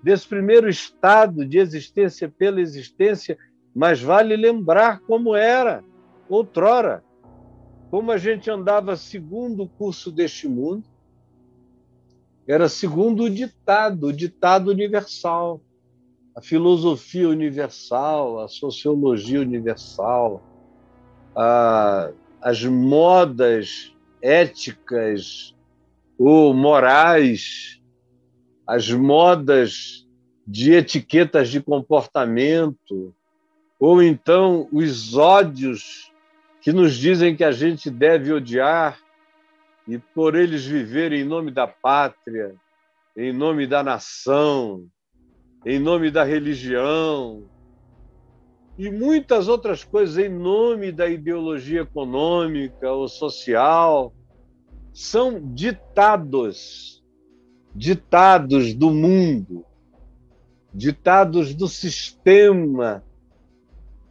desse 0.01 0.27
primeiro 0.27 0.69
estado 0.69 1.45
de 1.45 1.57
existência 1.57 2.29
pela 2.29 2.61
existência, 2.61 3.37
mas 3.75 4.01
vale 4.01 4.35
lembrar 4.35 4.99
como 5.01 5.35
era 5.35 5.83
outrora, 6.29 7.03
como 7.89 8.11
a 8.11 8.17
gente 8.17 8.49
andava 8.49 8.95
segundo 8.95 9.63
o 9.63 9.69
curso 9.69 10.11
deste 10.11 10.47
mundo, 10.47 10.83
era 12.47 12.67
segundo 12.67 13.23
o 13.23 13.29
ditado, 13.29 14.07
o 14.07 14.13
ditado 14.13 14.71
universal, 14.71 15.61
a 16.35 16.41
filosofia 16.41 17.29
universal, 17.29 18.39
a 18.39 18.47
sociologia 18.47 19.41
universal, 19.41 20.41
a, 21.35 22.11
as 22.41 22.63
modas 22.63 23.95
éticas 24.21 25.55
ou 26.17 26.53
morais, 26.53 27.78
as 28.69 28.87
modas 28.91 30.07
de 30.45 30.73
etiquetas 30.73 31.49
de 31.49 31.59
comportamento, 31.59 33.15
ou 33.79 34.03
então 34.03 34.69
os 34.71 35.17
ódios 35.17 36.13
que 36.61 36.71
nos 36.71 36.95
dizem 36.95 37.35
que 37.35 37.43
a 37.43 37.51
gente 37.51 37.89
deve 37.89 38.31
odiar 38.31 38.99
e 39.87 39.97
por 39.97 40.35
eles 40.35 40.63
viverem 40.63 41.21
em 41.21 41.25
nome 41.25 41.49
da 41.49 41.65
pátria, 41.65 42.53
em 43.17 43.33
nome 43.33 43.65
da 43.65 43.81
nação, 43.81 44.85
em 45.65 45.79
nome 45.79 46.11
da 46.11 46.23
religião 46.23 47.43
e 48.77 48.91
muitas 48.91 49.47
outras 49.47 49.83
coisas 49.83 50.19
em 50.19 50.29
nome 50.29 50.91
da 50.91 51.09
ideologia 51.09 51.81
econômica 51.81 52.91
ou 52.91 53.07
social, 53.07 54.13
são 54.93 55.41
ditados, 55.55 56.98
ditados 57.73 58.73
do 58.73 58.91
mundo, 58.91 59.65
ditados 60.73 61.53
do 61.53 61.67
sistema, 61.67 63.03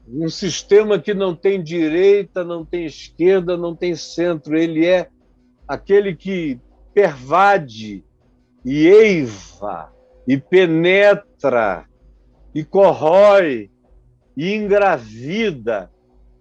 um 0.09 0.29
sistema 0.29 0.99
que 0.99 1.13
não 1.13 1.35
tem 1.35 1.63
direita, 1.63 2.43
não 2.43 2.65
tem 2.65 2.87
esquerda, 2.87 3.57
não 3.57 3.75
tem 3.75 3.95
centro, 3.95 4.57
ele 4.57 4.87
é 4.87 5.09
aquele 5.67 6.17
que 6.17 6.59
pervade 6.95 8.05
e 8.65 8.87
eiva 8.87 9.93
e 10.27 10.39
penetra 10.39 11.87
e 12.55 12.65
corrói 12.65 13.71
e 14.37 14.55
engravida 14.55 15.91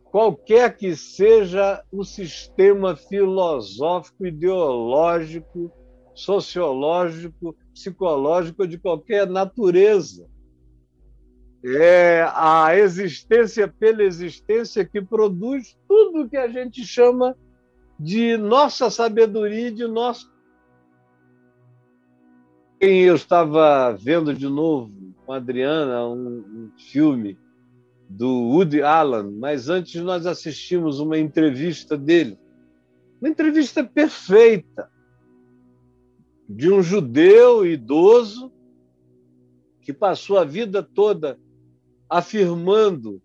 qualquer 0.06 0.76
que 0.76 0.96
seja 0.96 1.84
o 1.92 2.04
sistema 2.04 2.96
filosófico, 2.96 4.26
ideológico, 4.26 5.72
sociológico, 6.18 7.56
psicológico 7.74 8.68
de 8.68 8.78
qualquer 8.78 9.28
natureza. 9.28 10.28
É 11.64 12.28
a 12.34 12.76
existência 12.76 13.68
pela 13.68 14.04
existência 14.04 14.84
que 14.84 15.02
produz 15.02 15.78
tudo 15.88 16.28
que 16.28 16.38
a 16.38 16.48
gente 16.48 16.84
chama 16.84 17.36
de 18.00 18.36
nossa 18.38 18.90
sabedoria 18.90 19.72
de 19.72 19.86
nosso. 19.88 20.32
Eu 22.80 23.16
estava 23.16 23.92
vendo 23.94 24.34
de 24.34 24.48
novo 24.48 24.92
com 25.26 25.34
a 25.34 25.38
Adriana 25.38 26.08
um, 26.08 26.40
um 26.40 26.72
filme 26.78 27.38
do 28.10 28.50
Woody 28.50 28.82
Allen, 28.82 29.32
mas 29.34 29.70
antes 29.70 30.02
nós 30.02 30.26
assistimos 30.26 31.00
uma 31.00 31.18
entrevista 31.18 31.98
dele. 31.98 32.40
Uma 33.20 33.30
entrevista 33.30 33.84
perfeita 33.84 34.90
de 36.48 36.72
um 36.72 36.82
judeu 36.82 37.66
idoso 37.66 38.52
que 39.82 39.92
passou 39.92 40.38
a 40.38 40.44
vida 40.44 40.82
toda 40.82 41.40
afirmando 42.10 43.22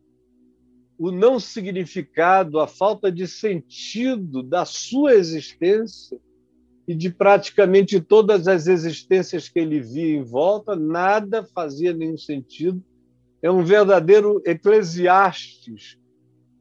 o 0.98 1.10
não 1.10 1.40
significado, 1.40 2.60
a 2.60 2.66
falta 2.66 3.10
de 3.10 3.26
sentido 3.26 4.42
da 4.42 4.64
sua 4.64 5.14
existência 5.14 6.20
e 6.86 6.94
de 6.94 7.10
praticamente 7.10 8.00
todas 8.00 8.46
as 8.48 8.66
existências 8.66 9.48
que 9.48 9.58
ele 9.58 9.80
via 9.80 10.16
em 10.16 10.22
volta, 10.22 10.76
nada 10.76 11.44
fazia 11.44 11.92
nenhum 11.92 12.18
sentido. 12.18 12.82
É 13.40 13.50
um 13.50 13.64
verdadeiro 13.64 14.42
eclesiastes, 14.44 15.98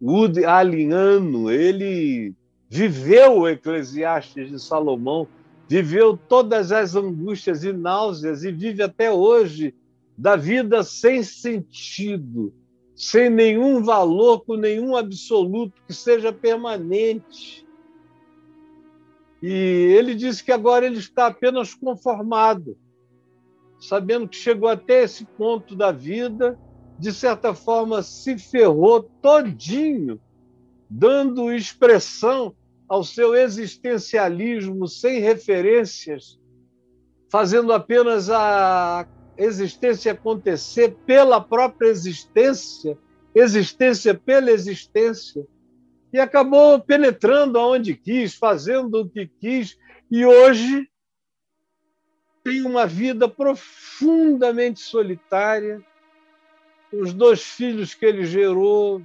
Wood 0.02 0.44
Aliano. 0.46 1.52
Ele 1.52 2.34
viveu 2.70 3.40
o 3.40 3.48
Eclesiastes 3.48 4.50
de 4.50 4.60
Salomão, 4.60 5.28
viveu 5.72 6.18
todas 6.18 6.74
as 6.74 6.96
angústias 6.96 7.64
e 7.64 7.72
náuseas 7.72 8.44
e 8.44 8.52
vive 8.52 8.84
até 8.84 9.10
hoje 9.10 9.74
da 10.18 10.36
vida 10.36 10.84
sem 10.84 11.24
sentido 11.24 12.54
sem 12.94 13.32
nenhum 13.32 13.82
valor, 13.82 14.42
com 14.42 14.56
nenhum 14.56 14.98
absoluto, 14.98 15.82
que 15.88 15.94
seja 15.94 16.32
permanente. 16.32 17.66
E 19.42 19.50
ele 19.50 20.14
disse 20.14 20.44
que 20.44 20.52
agora 20.52 20.86
ele 20.86 21.00
está 21.00 21.26
apenas 21.26 21.74
conformado, 21.74 22.78
sabendo 23.80 24.28
que 24.28 24.36
chegou 24.36 24.70
até 24.70 25.02
esse 25.02 25.26
ponto 25.26 25.76
da 25.76 25.92
vida, 25.92 26.60
de 27.00 27.12
certa 27.12 27.56
forma 27.56 28.04
se 28.04 28.38
ferrou 28.38 29.02
todinho, 29.20 30.22
dando 30.88 31.52
expressão 31.52 32.54
ao 32.92 33.06
seu 33.06 33.34
existencialismo 33.34 34.86
sem 34.86 35.22
referências, 35.22 36.38
fazendo 37.32 37.72
apenas 37.72 38.30
a 38.30 39.08
existência 39.38 40.12
acontecer 40.12 40.98
pela 41.06 41.40
própria 41.40 41.88
existência, 41.88 42.98
existência 43.34 44.14
pela 44.14 44.52
existência, 44.52 45.48
e 46.12 46.20
acabou 46.20 46.82
penetrando 46.82 47.58
aonde 47.58 47.96
quis, 47.96 48.36
fazendo 48.36 49.00
o 49.00 49.10
que 49.10 49.26
quis, 49.40 49.78
e 50.12 50.26
hoje 50.26 50.86
tem 52.44 52.62
uma 52.64 52.86
vida 52.86 53.26
profundamente 53.30 54.82
solitária. 54.82 55.82
Os 56.92 57.14
dois 57.14 57.42
filhos 57.42 57.94
que 57.94 58.06
ele 58.06 58.26
gerou, 58.26 59.02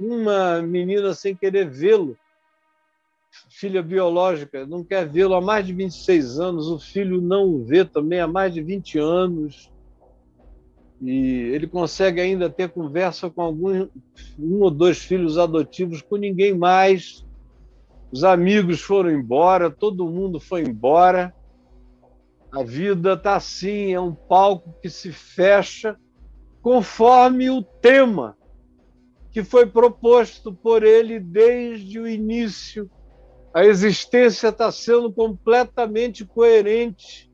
uma 0.00 0.62
menina 0.62 1.12
sem 1.12 1.36
querer 1.36 1.68
vê-lo, 1.68 2.16
filha 3.50 3.82
biológica, 3.82 4.66
não 4.66 4.84
quer 4.84 5.08
vê-lo 5.08 5.34
há 5.34 5.40
mais 5.40 5.66
de 5.66 5.72
26 5.72 6.38
anos, 6.38 6.68
o 6.68 6.78
filho 6.78 7.20
não 7.20 7.46
o 7.46 7.64
vê 7.64 7.84
também 7.84 8.20
há 8.20 8.26
mais 8.26 8.52
de 8.52 8.62
20 8.62 8.98
anos. 8.98 9.70
E 11.00 11.50
ele 11.52 11.66
consegue 11.66 12.20
ainda 12.20 12.48
ter 12.48 12.70
conversa 12.70 13.28
com 13.28 13.42
algum 13.42 13.88
um 14.38 14.60
ou 14.60 14.70
dois 14.70 14.98
filhos 14.98 15.36
adotivos, 15.36 16.00
com 16.00 16.16
ninguém 16.16 16.56
mais. 16.56 17.24
Os 18.10 18.24
amigos 18.24 18.80
foram 18.80 19.10
embora, 19.10 19.70
todo 19.70 20.10
mundo 20.10 20.40
foi 20.40 20.62
embora. 20.62 21.34
A 22.50 22.62
vida 22.62 23.12
está 23.12 23.36
assim, 23.36 23.92
é 23.92 24.00
um 24.00 24.14
palco 24.14 24.74
que 24.80 24.88
se 24.88 25.12
fecha 25.12 25.96
conforme 26.62 27.50
o 27.50 27.62
tema 27.62 28.36
que 29.30 29.44
foi 29.44 29.66
proposto 29.66 30.50
por 30.50 30.82
ele 30.82 31.20
desde 31.20 32.00
o 32.00 32.08
início. 32.08 32.90
A 33.54 33.64
existência 33.64 34.48
está 34.48 34.70
sendo 34.70 35.12
completamente 35.12 36.24
coerente 36.24 37.30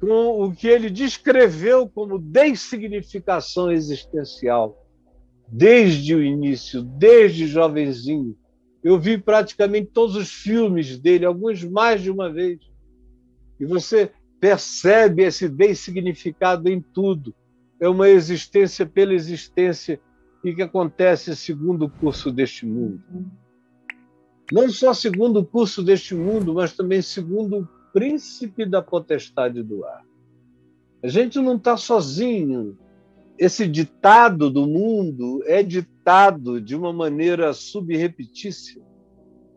com 0.00 0.42
o 0.42 0.52
que 0.52 0.66
ele 0.66 0.88
descreveu 0.88 1.88
como 1.88 2.18
dessignificação 2.18 3.70
existencial, 3.70 4.86
desde 5.46 6.14
o 6.14 6.22
início, 6.22 6.82
desde 6.82 7.46
jovenzinho. 7.46 8.34
Eu 8.82 8.98
vi 8.98 9.18
praticamente 9.18 9.90
todos 9.92 10.16
os 10.16 10.32
filmes 10.32 10.98
dele, 10.98 11.26
alguns 11.26 11.62
mais 11.62 12.00
de 12.00 12.10
uma 12.10 12.32
vez. 12.32 12.58
E 13.58 13.66
você 13.66 14.10
percebe 14.40 15.22
esse 15.22 15.46
dessignificado 15.48 16.66
em 16.70 16.80
tudo. 16.80 17.34
É 17.78 17.86
uma 17.86 18.08
existência 18.08 18.86
pela 18.86 19.12
existência 19.12 20.00
e 20.42 20.54
que 20.54 20.62
acontece 20.62 21.36
segundo 21.36 21.84
o 21.84 21.90
curso 21.90 22.32
deste 22.32 22.64
mundo. 22.64 23.02
Não 24.52 24.68
só 24.68 24.92
segundo 24.92 25.40
o 25.40 25.46
curso 25.46 25.82
deste 25.82 26.14
mundo, 26.14 26.54
mas 26.54 26.72
também 26.72 27.00
segundo 27.00 27.60
o 27.60 27.68
príncipe 27.92 28.66
da 28.66 28.82
potestade 28.82 29.62
do 29.62 29.84
ar. 29.84 30.04
A 31.02 31.08
gente 31.08 31.38
não 31.38 31.56
está 31.56 31.76
sozinho. 31.76 32.76
Esse 33.38 33.66
ditado 33.66 34.50
do 34.50 34.66
mundo 34.66 35.42
é 35.46 35.62
ditado 35.62 36.60
de 36.60 36.74
uma 36.76 36.92
maneira 36.92 37.52
subrepetícia, 37.54 38.82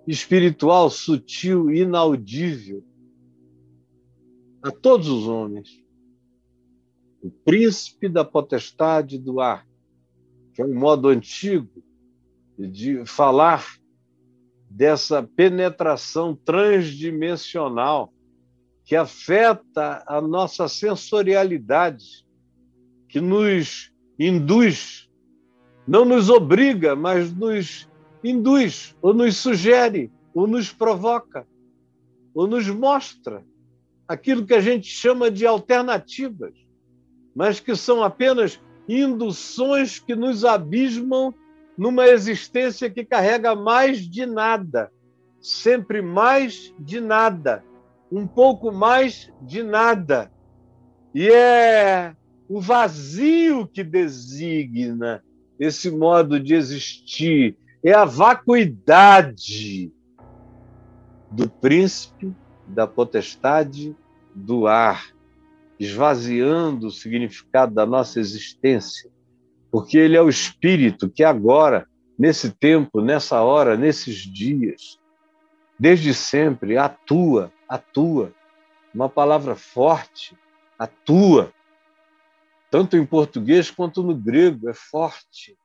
espiritual, 0.07 0.89
sutil, 0.89 1.71
inaudível 1.71 2.83
a 4.61 4.71
todos 4.71 5.09
os 5.09 5.27
homens. 5.27 5.83
O 7.21 7.29
príncipe 7.29 8.07
da 8.07 8.23
potestade 8.23 9.17
do 9.17 9.41
ar, 9.41 9.67
que 10.53 10.61
é 10.61 10.65
um 10.65 10.73
modo 10.73 11.09
antigo 11.09 11.83
de 12.57 13.05
falar 13.05 13.82
dessa 14.73 15.21
penetração 15.21 16.35
transdimensional 16.35 18.11
que 18.83 18.95
afeta 18.95 20.03
a 20.07 20.19
nossa 20.19 20.67
sensorialidade, 20.67 22.25
que 23.07 23.21
nos 23.21 23.93
induz, 24.17 25.07
não 25.87 26.03
nos 26.03 26.27
obriga, 26.27 26.95
mas 26.95 27.31
nos 27.31 27.87
induz, 28.23 28.95
ou 28.99 29.13
nos 29.13 29.37
sugere, 29.37 30.11
ou 30.33 30.47
nos 30.47 30.73
provoca, 30.73 31.47
ou 32.33 32.47
nos 32.47 32.67
mostra 32.67 33.45
aquilo 34.07 34.43
que 34.43 34.55
a 34.55 34.59
gente 34.59 34.87
chama 34.87 35.29
de 35.29 35.45
alternativas, 35.45 36.55
mas 37.35 37.59
que 37.59 37.75
são 37.75 38.03
apenas 38.03 38.59
induções 38.89 39.99
que 39.99 40.15
nos 40.15 40.43
abismam 40.43 41.31
numa 41.77 42.07
existência 42.07 42.89
que 42.89 43.03
carrega 43.03 43.55
mais 43.55 43.99
de 43.99 44.25
nada, 44.25 44.91
sempre 45.39 46.01
mais 46.01 46.73
de 46.79 47.01
nada 47.01 47.63
um 48.13 48.27
pouco 48.27 48.71
mais 48.71 49.31
de 49.41 49.63
nada. 49.63 50.31
E 51.15 51.27
é 51.29 52.15
o 52.47 52.61
vazio 52.61 53.67
que 53.67 53.83
designa 53.83 55.23
esse 55.59 55.89
modo 55.89 56.39
de 56.39 56.53
existir, 56.53 57.57
é 57.83 57.91
a 57.93 58.05
vacuidade 58.05 59.91
do 61.31 61.49
príncipe 61.49 62.31
da 62.67 62.85
potestade 62.85 63.95
do 64.35 64.67
ar, 64.67 65.07
esvaziando 65.79 66.87
o 66.87 66.91
significado 66.91 67.73
da 67.73 67.85
nossa 67.85 68.19
existência, 68.19 69.09
porque 69.73 69.97
ele 69.97 70.15
é 70.15 70.21
o 70.21 70.29
espírito 70.29 71.09
que 71.09 71.23
agora, 71.23 71.87
nesse 72.17 72.51
tempo, 72.51 73.01
nessa 73.01 73.41
hora, 73.41 73.75
nesses 73.75 74.17
dias, 74.17 74.99
desde 75.79 76.13
sempre 76.13 76.77
atua 76.77 77.51
atua. 77.67 78.31
Uma 78.93 79.09
palavra 79.09 79.55
forte, 79.55 80.37
atua. 80.77 81.51
Tanto 82.69 82.95
em 82.95 83.03
português 83.03 83.71
quanto 83.71 84.03
no 84.03 84.15
grego, 84.15 84.69
é 84.69 84.75
forte. 84.75 85.57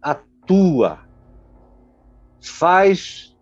Atua. 0.00 1.00
Faz 2.42 3.36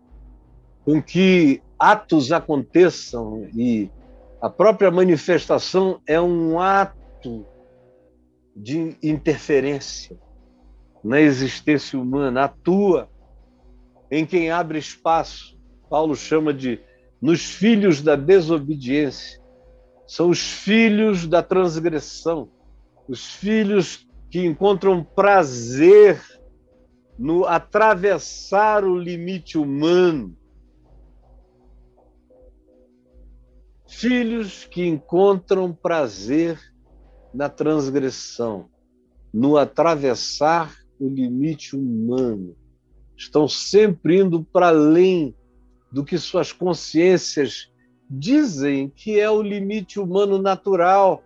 com 0.83 1.01
que 1.01 1.63
atos 1.79 2.33
aconteçam 2.33 3.47
e 3.55 3.89
a 4.41 4.49
própria 4.49 4.91
manifestação 4.91 6.01
é 6.05 6.19
um 6.19 6.59
ato 6.59 7.45
de 8.55 8.97
interferência 9.01 10.19
na 11.03 11.19
existência 11.21 11.99
humana, 11.99 12.45
atua 12.45 13.09
em 14.11 14.25
quem 14.25 14.51
abre 14.51 14.79
espaço. 14.79 15.57
Paulo 15.89 16.15
chama 16.15 16.53
de 16.53 16.79
nos 17.21 17.45
filhos 17.45 18.01
da 18.01 18.15
desobediência. 18.15 19.41
São 20.07 20.29
os 20.29 20.39
filhos 20.39 21.27
da 21.27 21.43
transgressão, 21.43 22.49
os 23.07 23.25
filhos 23.35 24.07
que 24.29 24.45
encontram 24.45 25.03
prazer 25.03 26.21
no 27.17 27.45
atravessar 27.45 28.83
o 28.83 28.97
limite 28.97 29.57
humano. 29.57 30.35
Filhos 33.87 34.65
que 34.65 34.85
encontram 34.85 35.73
prazer 35.73 36.59
na 37.33 37.49
transgressão, 37.49 38.69
no 39.33 39.57
atravessar 39.57 40.75
o 40.99 41.07
limite 41.07 41.75
humano. 41.75 42.55
Estão 43.15 43.47
sempre 43.47 44.19
indo 44.19 44.43
para 44.43 44.69
além 44.69 45.35
do 45.91 46.03
que 46.03 46.17
suas 46.17 46.51
consciências 46.51 47.71
dizem 48.09 48.89
que 48.89 49.19
é 49.19 49.29
o 49.29 49.41
limite 49.41 49.99
humano 49.99 50.41
natural, 50.41 51.23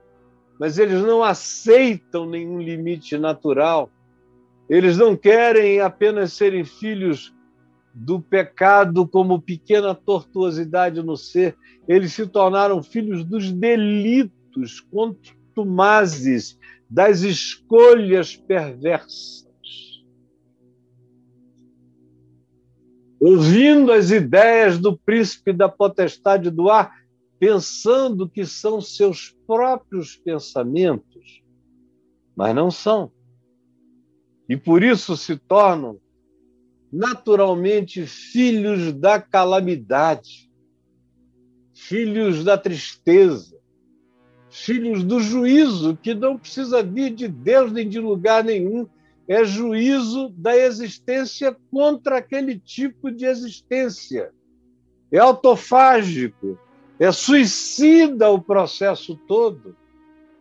mas 0.59 0.77
eles 0.77 1.01
não 1.01 1.23
aceitam 1.23 2.29
nenhum 2.29 2.59
limite 2.59 3.17
natural. 3.17 3.89
Eles 4.69 4.97
não 4.97 5.15
querem 5.15 5.79
apenas 5.79 6.33
serem 6.33 6.65
filhos 6.65 7.33
do 7.93 8.19
pecado 8.19 9.07
como 9.07 9.41
pequena 9.41 9.93
tortuosidade 9.93 11.01
no 11.03 11.15
ser, 11.15 11.55
eles 11.87 12.13
se 12.13 12.25
tornaram 12.25 12.81
filhos 12.81 13.23
dos 13.23 13.51
delitos 13.51 14.79
contumazes, 15.53 16.57
das 16.89 17.21
escolhas 17.21 18.35
perversas. 18.35 19.43
ouvindo 23.25 23.93
as 23.93 24.11
ideias 24.11 24.77
do 24.77 24.97
príncipe 24.97 25.53
da 25.53 25.69
potestade 25.69 26.51
do 26.51 26.69
ar, 26.69 26.93
pensando 27.39 28.27
que 28.27 28.45
são 28.45 28.81
seus 28.81 29.33
próprios 29.47 30.17
pensamentos, 30.17 31.41
mas 32.35 32.53
não 32.53 32.69
são. 32.69 33.09
E 34.49 34.57
por 34.57 34.83
isso 34.83 35.15
se 35.15 35.37
tornam 35.37 36.01
naturalmente 36.91 38.05
filhos 38.05 38.91
da 38.91 39.21
calamidade, 39.21 40.51
filhos 41.73 42.43
da 42.43 42.57
tristeza, 42.57 43.52
filhos 44.53 45.03
do 45.03 45.19
juízo, 45.19 45.97
que 46.01 46.13
não 46.13 46.37
precisa 46.37 46.83
vir 46.83 47.09
de 47.09 47.27
Deus 47.27 47.71
nem 47.71 47.89
de 47.89 47.99
lugar 47.99 48.43
nenhum, 48.43 48.87
é 49.27 49.43
juízo 49.43 50.29
da 50.37 50.55
existência 50.55 51.55
contra 51.71 52.17
aquele 52.17 52.59
tipo 52.59 53.09
de 53.09 53.25
existência. 53.25 54.31
é 55.11 55.17
autofágico, 55.17 56.57
é 56.99 57.11
suicida 57.11 58.29
o 58.29 58.41
processo 58.41 59.15
todo, 59.27 59.75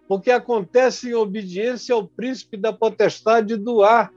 porque 0.08 0.30
acontece 0.30 1.10
em 1.10 1.14
obediência 1.14 1.94
ao 1.94 2.06
príncipe 2.06 2.56
da 2.56 2.72
potestade 2.72 3.56
do 3.56 3.82
ar, 3.82 4.12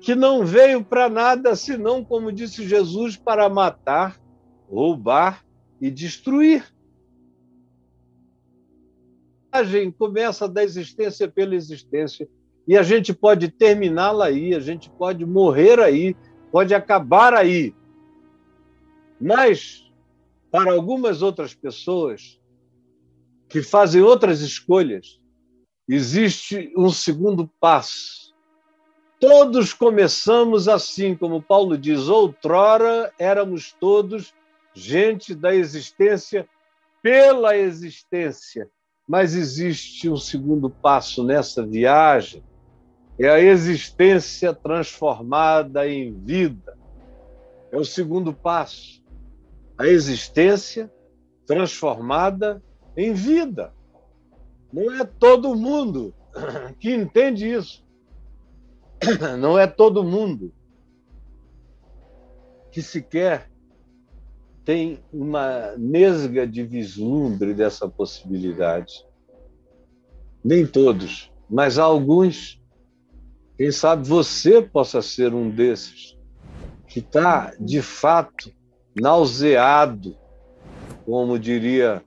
que 0.00 0.14
não 0.14 0.44
veio 0.44 0.84
para 0.84 1.08
nada 1.08 1.54
senão, 1.56 2.04
como 2.04 2.32
disse 2.32 2.66
Jesus, 2.66 3.16
para 3.16 3.48
matar, 3.48 4.16
roubar 4.70 5.44
e 5.80 5.90
destruir. 5.90 6.64
Gente 9.64 9.96
começa 9.96 10.48
da 10.48 10.62
existência 10.62 11.28
pela 11.28 11.54
existência 11.54 12.28
e 12.66 12.76
a 12.76 12.82
gente 12.82 13.14
pode 13.14 13.48
terminá-la 13.48 14.26
aí, 14.26 14.54
a 14.54 14.60
gente 14.60 14.90
pode 14.90 15.24
morrer 15.24 15.80
aí, 15.80 16.14
pode 16.52 16.74
acabar 16.74 17.32
aí. 17.34 17.74
Mas, 19.20 19.90
para 20.50 20.72
algumas 20.72 21.22
outras 21.22 21.54
pessoas 21.54 22.38
que 23.48 23.62
fazem 23.62 24.02
outras 24.02 24.40
escolhas, 24.40 25.18
existe 25.88 26.72
um 26.76 26.90
segundo 26.90 27.50
passo. 27.58 28.34
Todos 29.18 29.72
começamos 29.72 30.68
assim, 30.68 31.16
como 31.16 31.42
Paulo 31.42 31.76
diz, 31.76 32.08
outrora 32.08 33.12
éramos 33.18 33.72
todos 33.72 34.32
gente 34.74 35.34
da 35.34 35.54
existência 35.54 36.48
pela 37.02 37.56
existência. 37.56 38.70
Mas 39.08 39.34
existe 39.34 40.10
um 40.10 40.18
segundo 40.18 40.68
passo 40.68 41.24
nessa 41.24 41.64
viagem, 41.64 42.44
é 43.18 43.28
a 43.28 43.40
existência 43.40 44.52
transformada 44.52 45.88
em 45.88 46.12
vida. 46.12 46.76
É 47.72 47.76
o 47.78 47.84
segundo 47.84 48.34
passo. 48.34 49.02
A 49.78 49.86
existência 49.86 50.92
transformada 51.46 52.62
em 52.94 53.14
vida. 53.14 53.72
Não 54.70 54.92
é 54.92 55.04
todo 55.04 55.56
mundo 55.56 56.14
que 56.78 56.94
entende 56.94 57.50
isso. 57.50 57.84
Não 59.38 59.58
é 59.58 59.66
todo 59.66 60.04
mundo 60.04 60.52
que 62.70 62.82
sequer 62.82 63.50
tem 64.68 65.02
uma 65.10 65.74
nesga 65.78 66.46
de 66.46 66.62
vislumbre 66.62 67.54
dessa 67.54 67.88
possibilidade. 67.88 69.02
Nem 70.44 70.66
todos, 70.66 71.32
mas 71.48 71.78
alguns 71.78 72.62
quem 73.56 73.72
sabe 73.72 74.06
você 74.06 74.60
possa 74.60 75.00
ser 75.00 75.32
um 75.32 75.48
desses 75.48 76.18
que 76.86 76.98
está, 76.98 77.54
de 77.58 77.80
fato, 77.80 78.52
nauseado, 78.94 80.14
como 81.06 81.38
diria 81.38 82.04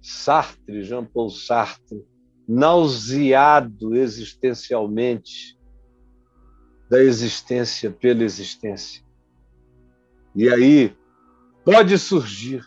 Sartre, 0.00 0.84
Jean-Paul 0.84 1.30
Sartre, 1.30 2.06
nauseado 2.46 3.96
existencialmente 3.96 5.58
da 6.88 7.02
existência 7.02 7.90
pela 7.90 8.22
existência. 8.22 9.02
E 10.36 10.48
aí 10.48 10.94
pode 11.64 11.98
surgir 11.98 12.64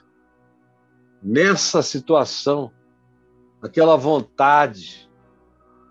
nessa 1.22 1.82
situação 1.82 2.72
aquela 3.62 3.96
vontade 3.96 5.10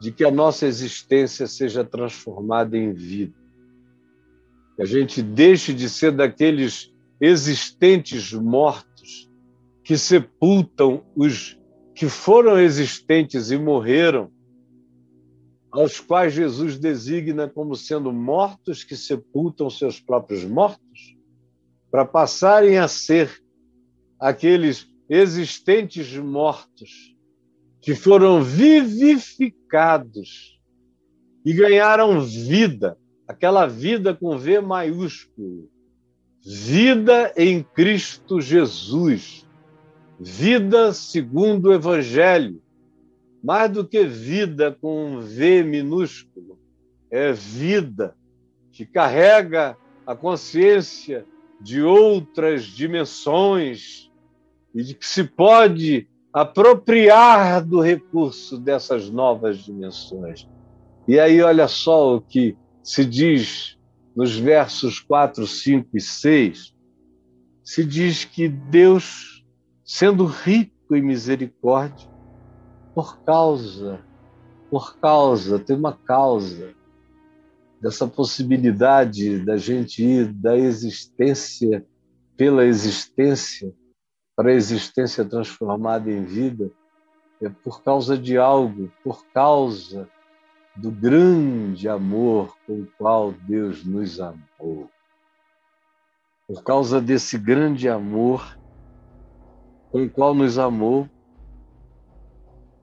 de 0.00 0.12
que 0.12 0.24
a 0.24 0.30
nossa 0.30 0.66
existência 0.66 1.46
seja 1.46 1.84
transformada 1.84 2.76
em 2.76 2.92
vida. 2.92 3.34
Que 4.74 4.82
a 4.82 4.86
gente 4.86 5.22
deixe 5.22 5.72
de 5.72 5.88
ser 5.88 6.12
daqueles 6.12 6.92
existentes 7.20 8.32
mortos 8.32 9.30
que 9.82 9.96
sepultam 9.96 11.04
os 11.14 11.58
que 11.94 12.08
foram 12.08 12.58
existentes 12.58 13.50
e 13.50 13.56
morreram, 13.56 14.30
aos 15.72 15.98
quais 15.98 16.34
Jesus 16.34 16.78
designa 16.78 17.48
como 17.48 17.74
sendo 17.74 18.12
mortos 18.12 18.84
que 18.84 18.96
sepultam 18.96 19.70
seus 19.70 19.98
próprios 19.98 20.44
mortos, 20.44 21.15
para 21.96 22.04
passarem 22.04 22.76
a 22.76 22.86
ser 22.88 23.42
aqueles 24.20 24.86
existentes 25.08 26.14
mortos 26.14 27.16
que 27.80 27.94
foram 27.94 28.42
vivificados 28.42 30.60
e 31.42 31.54
ganharam 31.54 32.20
vida, 32.20 32.98
aquela 33.26 33.66
vida 33.66 34.14
com 34.14 34.36
V 34.36 34.60
maiúsculo, 34.60 35.70
vida 36.44 37.32
em 37.34 37.62
Cristo 37.62 38.42
Jesus, 38.42 39.48
vida 40.20 40.92
segundo 40.92 41.70
o 41.70 41.72
Evangelho, 41.72 42.62
mais 43.42 43.70
do 43.70 43.88
que 43.88 44.04
vida 44.04 44.70
com 44.70 45.22
V 45.22 45.62
minúsculo, 45.62 46.58
é 47.10 47.32
vida 47.32 48.14
que 48.70 48.84
carrega 48.84 49.78
a 50.06 50.14
consciência 50.14 51.24
de 51.66 51.82
outras 51.82 52.62
dimensões 52.62 54.08
e 54.72 54.84
de 54.84 54.94
que 54.94 55.04
se 55.04 55.24
pode 55.24 56.08
apropriar 56.32 57.60
do 57.64 57.80
recurso 57.80 58.56
dessas 58.56 59.10
novas 59.10 59.58
dimensões. 59.64 60.48
E 61.08 61.18
aí, 61.18 61.42
olha 61.42 61.66
só 61.66 62.14
o 62.14 62.20
que 62.20 62.56
se 62.84 63.04
diz 63.04 63.76
nos 64.14 64.36
versos 64.36 65.00
4, 65.00 65.44
5 65.44 65.88
e 65.92 66.00
6. 66.00 66.72
Se 67.64 67.84
diz 67.84 68.24
que 68.24 68.48
Deus, 68.48 69.44
sendo 69.84 70.24
rico 70.24 70.94
em 70.94 71.02
misericórdia, 71.02 72.08
por 72.94 73.18
causa, 73.24 73.98
por 74.70 74.98
causa, 74.98 75.58
tem 75.58 75.76
uma 75.76 75.94
causa 75.94 76.75
dessa 77.86 78.08
possibilidade 78.08 79.38
da 79.44 79.56
gente 79.56 80.04
ir 80.04 80.32
da 80.32 80.58
existência 80.58 81.86
pela 82.36 82.64
existência 82.64 83.72
para 84.34 84.50
a 84.50 84.54
existência 84.54 85.24
transformada 85.24 86.10
em 86.10 86.24
vida 86.24 86.68
é 87.40 87.48
por 87.48 87.84
causa 87.84 88.18
de 88.18 88.36
algo, 88.36 88.90
por 89.04 89.24
causa 89.28 90.08
do 90.74 90.90
grande 90.90 91.88
amor 91.88 92.56
com 92.66 92.80
o 92.80 92.88
qual 92.98 93.32
Deus 93.46 93.84
nos 93.84 94.18
amou. 94.18 94.90
Por 96.48 96.64
causa 96.64 97.00
desse 97.00 97.38
grande 97.38 97.88
amor 97.88 98.58
com 99.92 100.02
o 100.02 100.10
qual 100.10 100.34
nos 100.34 100.58
amou 100.58 101.08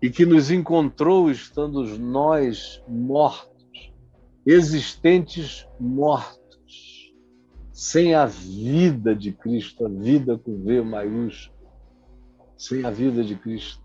e 0.01 0.09
que 0.09 0.25
nos 0.25 0.49
encontrou 0.49 1.29
estando 1.29 1.83
nós 1.99 2.81
mortos, 2.87 3.52
existentes 4.45 5.67
mortos 5.79 7.13
sem 7.71 8.13
a 8.13 8.25
vida 8.25 9.15
de 9.15 9.31
Cristo, 9.31 9.85
a 9.85 9.89
vida 9.89 10.37
com 10.37 10.63
V 10.63 10.81
maiúsculo, 10.83 11.69
sem 12.57 12.85
a 12.85 12.91
vida 12.91 13.23
de 13.23 13.35
Cristo, 13.35 13.83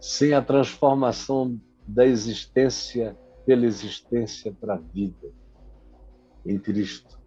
sem 0.00 0.34
a 0.34 0.42
transformação 0.42 1.60
da 1.86 2.06
existência 2.06 3.16
pela 3.46 3.64
existência 3.66 4.54
para 4.60 4.74
a 4.74 4.78
vida 4.78 5.32
em 6.46 6.58
Cristo. 6.58 7.18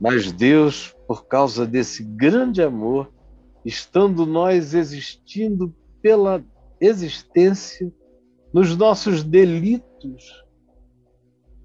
Mas 0.00 0.32
Deus, 0.32 0.96
por 1.06 1.26
causa 1.26 1.66
desse 1.66 2.02
grande 2.02 2.62
amor, 2.62 3.12
estando 3.64 4.26
nós 4.26 4.74
existindo 4.74 5.74
pela 6.00 6.44
existência, 6.80 7.92
nos 8.52 8.76
nossos 8.76 9.22
delitos, 9.22 10.44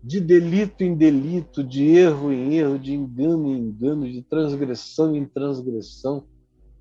de 0.08 0.22
delito 0.22 0.86
em 0.86 0.96
delito, 0.96 1.62
de 1.62 1.86
erro 1.86 2.32
em 2.32 2.54
erro, 2.54 2.80
de 2.80 2.94
engano 2.94 3.50
em 3.50 3.58
engano, 3.58 4.10
de 4.10 4.22
transgressão 4.22 5.14
em 5.14 5.26
transgressão, 5.26 6.24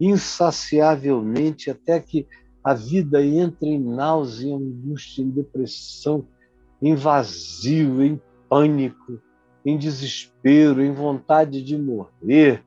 insaciavelmente, 0.00 1.68
até 1.68 1.98
que 1.98 2.24
a 2.62 2.72
vida 2.72 3.26
entre 3.26 3.68
em 3.68 3.80
náusea, 3.80 4.50
em 4.50 4.54
angústia, 4.54 5.22
em 5.22 5.30
depressão, 5.30 6.24
em 6.80 6.94
vazio, 6.94 8.00
em 8.00 8.20
pânico, 8.48 9.20
em 9.64 9.76
desespero, 9.76 10.80
em 10.80 10.92
vontade 10.92 11.64
de 11.64 11.76
morrer, 11.76 12.62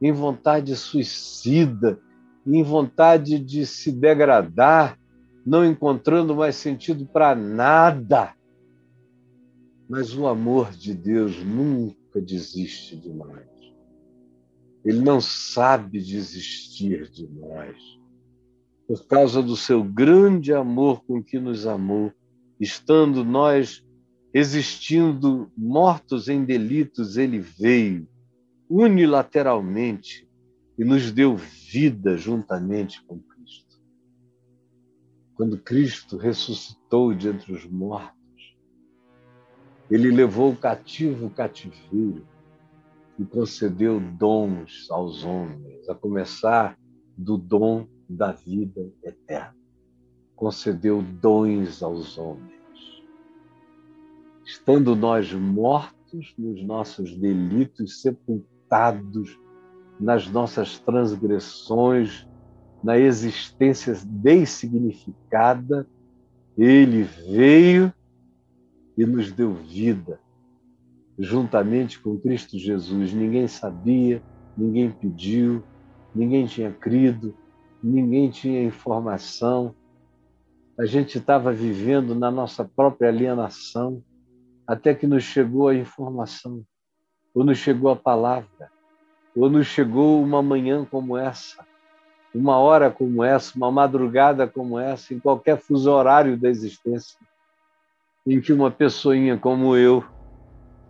em 0.00 0.10
vontade 0.10 0.74
suicida, 0.74 1.96
em 2.44 2.64
vontade 2.64 3.38
de 3.38 3.64
se 3.64 3.92
degradar, 3.92 4.98
não 5.46 5.64
encontrando 5.64 6.34
mais 6.34 6.56
sentido 6.56 7.06
para 7.06 7.36
nada 7.36 8.34
mas 9.92 10.16
o 10.16 10.26
amor 10.26 10.70
de 10.70 10.94
Deus 10.94 11.44
nunca 11.44 12.18
desiste 12.18 12.96
de 12.96 13.10
nós. 13.10 13.46
Ele 14.82 15.00
não 15.00 15.20
sabe 15.20 16.00
desistir 16.00 17.10
de 17.10 17.28
nós. 17.28 17.76
Por 18.88 19.06
causa 19.06 19.42
do 19.42 19.54
seu 19.54 19.84
grande 19.84 20.50
amor 20.50 21.04
com 21.04 21.22
que 21.22 21.38
nos 21.38 21.66
amou, 21.66 22.10
estando 22.58 23.22
nós 23.22 23.84
existindo 24.32 25.52
mortos 25.54 26.26
em 26.26 26.42
delitos, 26.42 27.18
ele 27.18 27.38
veio 27.38 28.08
unilateralmente 28.70 30.26
e 30.78 30.86
nos 30.86 31.12
deu 31.12 31.36
vida 31.36 32.16
juntamente 32.16 33.04
com 33.04 33.18
Cristo. 33.18 33.78
Quando 35.34 35.58
Cristo 35.58 36.16
ressuscitou 36.16 37.12
de 37.12 37.28
entre 37.28 37.52
os 37.52 37.66
mortos, 37.66 38.21
ele 39.94 40.10
levou 40.10 40.52
o 40.52 40.56
cativo 40.56 41.26
o 41.26 41.30
cativeiro 41.30 42.26
e 43.18 43.24
concedeu 43.26 44.00
dons 44.00 44.86
aos 44.90 45.22
homens, 45.22 45.86
a 45.86 45.94
começar 45.94 46.78
do 47.14 47.36
dom 47.36 47.86
da 48.08 48.32
vida 48.32 48.90
eterna. 49.04 49.54
Concedeu 50.34 51.02
dons 51.02 51.82
aos 51.82 52.16
homens. 52.16 52.54
Estando 54.46 54.96
nós 54.96 55.30
mortos 55.34 56.34
nos 56.38 56.64
nossos 56.64 57.14
delitos, 57.14 58.00
sepultados 58.00 59.38
nas 60.00 60.26
nossas 60.26 60.78
transgressões, 60.78 62.26
na 62.82 62.98
existência 62.98 63.94
dessignificada, 64.06 65.86
ele 66.56 67.02
veio 67.02 67.92
e 68.96 69.06
nos 69.06 69.32
deu 69.32 69.54
vida, 69.54 70.20
juntamente 71.18 72.00
com 72.00 72.18
Cristo 72.18 72.58
Jesus. 72.58 73.12
Ninguém 73.12 73.46
sabia, 73.48 74.22
ninguém 74.56 74.90
pediu, 74.90 75.62
ninguém 76.14 76.46
tinha 76.46 76.70
crido, 76.70 77.34
ninguém 77.82 78.30
tinha 78.30 78.62
informação. 78.62 79.74
A 80.78 80.84
gente 80.84 81.18
estava 81.18 81.52
vivendo 81.52 82.14
na 82.14 82.30
nossa 82.30 82.64
própria 82.64 83.08
alienação, 83.08 84.02
até 84.66 84.94
que 84.94 85.06
nos 85.06 85.24
chegou 85.24 85.68
a 85.68 85.74
informação, 85.74 86.62
ou 87.34 87.44
nos 87.44 87.58
chegou 87.58 87.90
a 87.90 87.96
palavra, 87.96 88.70
ou 89.34 89.48
nos 89.50 89.66
chegou 89.66 90.22
uma 90.22 90.42
manhã 90.42 90.84
como 90.84 91.16
essa, 91.16 91.64
uma 92.34 92.58
hora 92.58 92.90
como 92.90 93.22
essa, 93.22 93.56
uma 93.56 93.70
madrugada 93.70 94.46
como 94.46 94.78
essa, 94.78 95.12
em 95.12 95.18
qualquer 95.18 95.58
fuso 95.58 95.90
horário 95.90 96.38
da 96.38 96.48
existência, 96.48 97.18
em 98.26 98.40
que 98.40 98.52
uma 98.52 98.70
pessoinha 98.70 99.36
como 99.36 99.76
eu, 99.76 100.04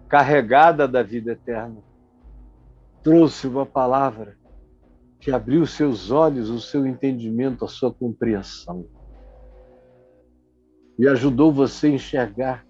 carregada 0.09 0.87
da 0.87 1.03
vida 1.03 1.33
eterna, 1.33 1.79
trouxe 3.03 3.47
uma 3.47 3.65
palavra 3.65 4.37
que 5.19 5.31
abriu 5.31 5.65
seus 5.67 6.11
olhos, 6.11 6.51
o 6.51 6.61
seu 6.61 6.87
entendimento, 6.87 7.65
a 7.65 7.69
sua 7.69 7.93
compreensão. 7.93 8.85
E 10.99 11.09
ajudou 11.09 11.53
você 11.53 11.87
a 11.87 11.91
enxergar 11.91 12.67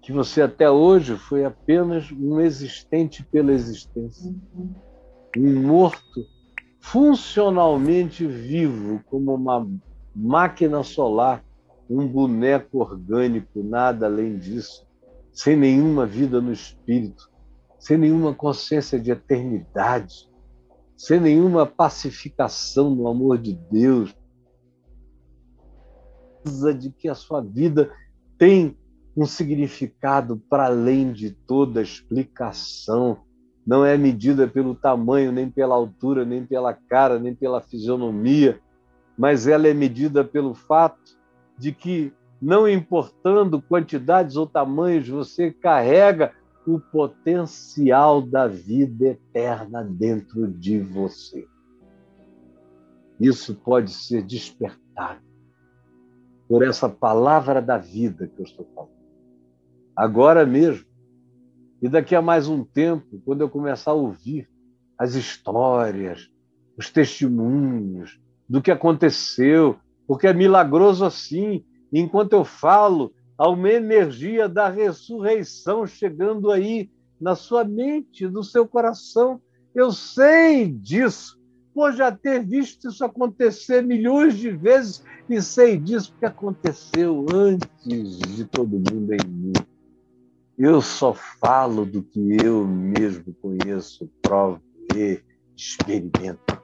que 0.00 0.12
você 0.12 0.42
até 0.42 0.70
hoje 0.70 1.16
foi 1.16 1.44
apenas 1.44 2.10
um 2.10 2.40
existente 2.40 3.24
pela 3.24 3.52
existência. 3.52 4.34
Um 5.36 5.62
morto 5.62 6.24
funcionalmente 6.80 8.26
vivo, 8.26 9.00
como 9.06 9.34
uma 9.34 9.68
máquina 10.14 10.82
solar, 10.82 11.44
um 11.88 12.06
boneco 12.06 12.78
orgânico, 12.78 13.62
nada 13.62 14.06
além 14.06 14.38
disso, 14.38 14.86
sem 15.32 15.56
nenhuma 15.56 16.06
vida 16.06 16.40
no 16.40 16.52
espírito, 16.52 17.30
sem 17.78 17.96
nenhuma 17.96 18.34
consciência 18.34 18.98
de 18.98 19.10
eternidade 19.10 20.30
sem 21.02 21.18
nenhuma 21.18 21.66
pacificação 21.66 22.94
no 22.94 23.08
amor 23.08 23.36
de 23.36 23.54
Deus, 23.54 24.14
de 26.78 26.90
que 26.90 27.08
a 27.08 27.14
sua 27.16 27.40
vida 27.40 27.92
tem 28.38 28.78
um 29.16 29.26
significado 29.26 30.40
para 30.48 30.66
além 30.66 31.12
de 31.12 31.32
toda 31.32 31.82
explicação. 31.82 33.18
Não 33.66 33.84
é 33.84 33.98
medida 33.98 34.46
pelo 34.46 34.76
tamanho, 34.76 35.32
nem 35.32 35.50
pela 35.50 35.74
altura, 35.74 36.24
nem 36.24 36.46
pela 36.46 36.72
cara, 36.72 37.18
nem 37.18 37.34
pela 37.34 37.60
fisionomia, 37.60 38.60
mas 39.18 39.48
ela 39.48 39.66
é 39.66 39.74
medida 39.74 40.24
pelo 40.24 40.54
fato 40.54 41.18
de 41.58 41.72
que, 41.72 42.12
não 42.40 42.68
importando 42.68 43.62
quantidades 43.62 44.36
ou 44.36 44.46
tamanhos, 44.46 45.08
você 45.08 45.50
carrega 45.50 46.32
o 46.66 46.78
potencial 46.78 48.22
da 48.22 48.46
vida 48.46 49.06
eterna 49.06 49.82
dentro 49.82 50.46
de 50.48 50.78
você. 50.80 51.46
Isso 53.20 53.54
pode 53.54 53.92
ser 53.92 54.22
despertado 54.22 55.22
por 56.48 56.62
essa 56.62 56.88
palavra 56.88 57.62
da 57.62 57.78
vida 57.78 58.26
que 58.26 58.40
eu 58.40 58.44
estou 58.44 58.66
falando. 58.74 58.92
Agora 59.94 60.44
mesmo. 60.44 60.86
E 61.80 61.88
daqui 61.88 62.14
a 62.14 62.22
mais 62.22 62.46
um 62.46 62.64
tempo, 62.64 63.20
quando 63.24 63.40
eu 63.40 63.48
começar 63.48 63.90
a 63.90 63.94
ouvir 63.94 64.48
as 64.96 65.14
histórias, 65.14 66.30
os 66.76 66.90
testemunhos 66.90 68.20
do 68.48 68.62
que 68.62 68.70
aconteceu, 68.70 69.76
porque 70.12 70.26
é 70.26 70.32
milagroso 70.32 71.04
assim. 71.04 71.64
Enquanto 71.92 72.32
eu 72.32 72.44
falo, 72.44 73.12
Há 73.42 73.48
uma 73.48 73.70
energia 73.70 74.48
da 74.48 74.68
ressurreição 74.68 75.84
chegando 75.84 76.50
aí 76.52 76.88
na 77.20 77.34
sua 77.34 77.64
mente, 77.64 78.28
no 78.28 78.44
seu 78.44 78.68
coração. 78.68 79.42
Eu 79.74 79.90
sei 79.90 80.70
disso, 80.70 81.40
por 81.74 81.92
já 81.92 82.12
ter 82.12 82.44
visto 82.44 82.88
isso 82.88 83.04
acontecer 83.04 83.82
milhões 83.82 84.36
de 84.36 84.48
vezes 84.48 85.02
e 85.28 85.42
sei 85.42 85.76
disso 85.76 86.12
porque 86.12 86.26
aconteceu 86.26 87.26
antes 87.34 88.18
de 88.18 88.44
todo 88.44 88.78
mundo 88.78 89.12
em 89.12 89.28
mim. 89.28 89.52
Eu 90.56 90.80
só 90.80 91.12
falo 91.12 91.84
do 91.84 92.00
que 92.00 92.36
eu 92.44 92.64
mesmo 92.64 93.34
conheço, 93.42 94.08
provo 94.22 94.62
e 94.94 95.20
experimento. 95.56 96.62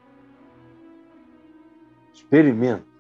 Experimento 2.15 2.98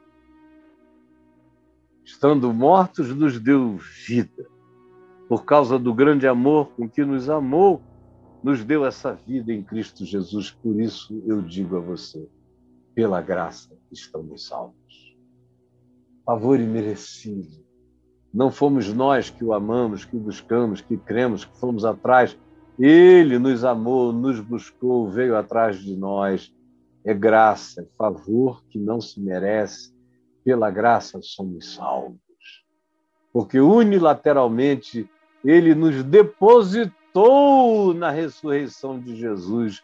estando 2.18 2.52
mortos, 2.52 3.14
nos 3.14 3.38
deu 3.38 3.78
vida. 4.04 4.44
Por 5.28 5.44
causa 5.44 5.78
do 5.78 5.94
grande 5.94 6.26
amor 6.26 6.68
com 6.70 6.88
que 6.88 7.04
nos 7.04 7.30
amou, 7.30 7.80
nos 8.42 8.64
deu 8.64 8.84
essa 8.84 9.14
vida 9.14 9.52
em 9.52 9.62
Cristo 9.62 10.04
Jesus. 10.04 10.50
Por 10.50 10.80
isso 10.80 11.22
eu 11.28 11.40
digo 11.40 11.76
a 11.76 11.80
você: 11.80 12.28
pela 12.92 13.22
graça 13.22 13.70
estamos 13.92 14.48
salvos. 14.48 15.16
Favor 16.26 16.58
imerecido. 16.58 17.64
Não 18.34 18.50
fomos 18.50 18.92
nós 18.92 19.30
que 19.30 19.44
o 19.44 19.52
amamos, 19.52 20.04
que 20.04 20.16
o 20.16 20.20
buscamos, 20.20 20.80
que 20.80 20.96
cremos, 20.96 21.44
que 21.44 21.56
fomos 21.56 21.84
atrás. 21.84 22.36
Ele 22.76 23.38
nos 23.38 23.64
amou, 23.64 24.12
nos 24.12 24.40
buscou, 24.40 25.08
veio 25.08 25.36
atrás 25.36 25.78
de 25.78 25.96
nós. 25.96 26.52
É 27.04 27.14
graça, 27.14 27.82
é 27.82 27.86
favor 27.96 28.64
que 28.68 28.78
não 28.78 29.00
se 29.00 29.20
merece 29.20 29.96
pela 30.48 30.70
graça 30.70 31.20
somos 31.20 31.74
salvos. 31.74 32.16
Porque 33.30 33.60
unilateralmente 33.60 35.06
ele 35.44 35.74
nos 35.74 36.02
depositou 36.02 37.92
na 37.92 38.10
ressurreição 38.10 38.98
de 38.98 39.14
Jesus. 39.14 39.82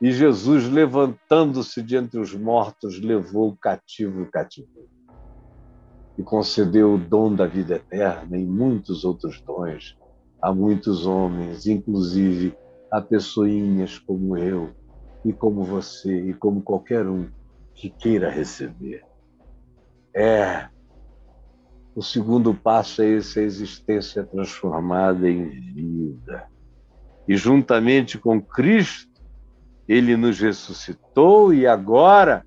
E 0.00 0.12
Jesus, 0.12 0.70
levantando-se 0.70 1.82
de 1.82 1.96
entre 1.96 2.20
os 2.20 2.32
mortos, 2.32 3.00
levou 3.00 3.48
o 3.48 3.56
cativo 3.56 4.22
o 4.22 4.30
cativeiro. 4.30 4.88
E 6.16 6.22
concedeu 6.22 6.94
o 6.94 6.98
dom 6.98 7.34
da 7.34 7.48
vida 7.48 7.74
eterna 7.74 8.38
e 8.38 8.46
muitos 8.46 9.04
outros 9.04 9.40
dons 9.40 9.98
a 10.40 10.54
muitos 10.54 11.04
homens, 11.04 11.66
inclusive 11.66 12.56
a 12.92 13.00
pessoinhas 13.00 13.98
como 13.98 14.38
eu 14.38 14.72
e 15.24 15.32
como 15.32 15.64
você 15.64 16.30
e 16.30 16.32
como 16.32 16.62
qualquer 16.62 17.08
um 17.08 17.28
que 17.74 17.90
queira 17.90 18.30
receber. 18.30 19.04
É. 20.16 20.68
O 21.94 22.02
segundo 22.02 22.54
passo 22.54 23.02
é 23.02 23.06
esse, 23.06 23.38
a 23.38 23.42
existência 23.42 24.24
transformada 24.24 25.28
em 25.28 25.48
vida. 25.50 26.46
E 27.28 27.36
juntamente 27.36 28.18
com 28.18 28.40
Cristo, 28.40 29.20
ele 29.86 30.16
nos 30.16 30.40
ressuscitou 30.40 31.52
e 31.52 31.66
agora 31.66 32.46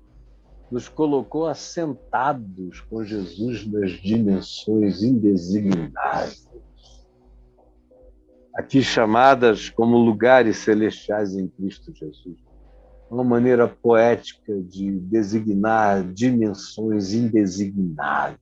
nos 0.70 0.88
colocou 0.88 1.46
assentados 1.46 2.80
com 2.80 3.04
Jesus 3.04 3.66
nas 3.66 3.92
dimensões 3.92 5.02
indesignáveis. 5.02 6.48
Aqui 8.54 8.82
chamadas 8.82 9.70
como 9.70 9.96
lugares 9.96 10.58
celestiais 10.58 11.36
em 11.36 11.46
Cristo 11.46 11.94
Jesus 11.94 12.49
uma 13.10 13.24
maneira 13.24 13.66
poética 13.66 14.62
de 14.62 15.00
designar 15.00 16.04
dimensões 16.12 17.12
indesignáveis, 17.12 18.38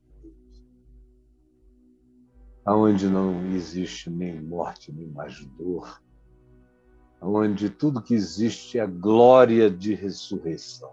aonde 2.66 3.08
não 3.08 3.46
existe 3.54 4.10
nem 4.10 4.38
morte, 4.38 4.92
nem 4.92 5.08
mais 5.08 5.42
dor, 5.56 6.02
aonde 7.18 7.70
tudo 7.70 8.02
que 8.02 8.14
existe 8.14 8.78
é 8.78 8.82
a 8.82 8.86
glória 8.86 9.70
de 9.70 9.94
ressurreição. 9.94 10.92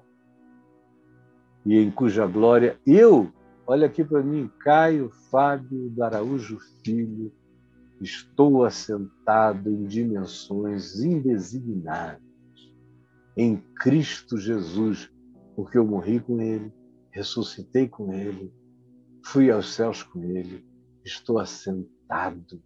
E 1.65 1.75
em 1.77 1.91
cuja 1.91 2.25
glória 2.25 2.79
eu, 2.87 3.29
olha 3.67 3.87
aqui 3.87 4.05
para 4.05 4.23
mim, 4.23 4.49
Caio 4.59 5.09
Fábio 5.29 5.89
do 5.89 6.01
Araújo 6.01 6.59
Filho, 6.81 7.29
estou 7.99 8.63
assentado 8.63 9.69
em 9.69 9.85
dimensões 9.85 11.01
indesignáveis 11.03 12.24
em 13.37 13.57
Cristo 13.75 14.37
Jesus, 14.37 15.11
porque 15.55 15.77
eu 15.77 15.85
morri 15.85 16.19
com 16.19 16.41
Ele, 16.41 16.71
ressuscitei 17.11 17.87
com 17.87 18.13
Ele, 18.13 18.53
fui 19.25 19.51
aos 19.51 19.73
céus 19.73 20.03
com 20.03 20.23
Ele, 20.23 20.65
estou 21.03 21.39
assentado, 21.39 22.63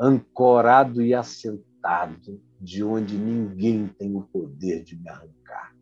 ancorado 0.00 1.02
e 1.02 1.14
assentado, 1.14 2.40
de 2.60 2.82
onde 2.82 3.16
ninguém 3.16 3.88
tem 3.98 4.16
o 4.16 4.22
poder 4.22 4.82
de 4.82 4.96
me 4.98 5.08
arrancar. 5.08 5.74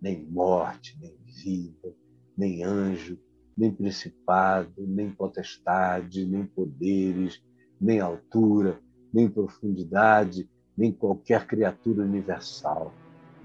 Nem 0.00 0.24
morte, 0.24 0.98
nem 1.00 1.16
vida, 1.42 1.94
nem 2.36 2.62
anjo, 2.62 3.18
nem 3.56 3.72
principado, 3.72 4.86
nem 4.86 5.10
potestade, 5.10 6.26
nem 6.26 6.46
poderes, 6.46 7.42
nem 7.80 8.00
altura, 8.00 8.80
nem 9.12 9.28
profundidade, 9.28 10.48
nem 10.76 10.90
qualquer 10.90 11.46
criatura 11.46 12.04
universal, 12.04 12.92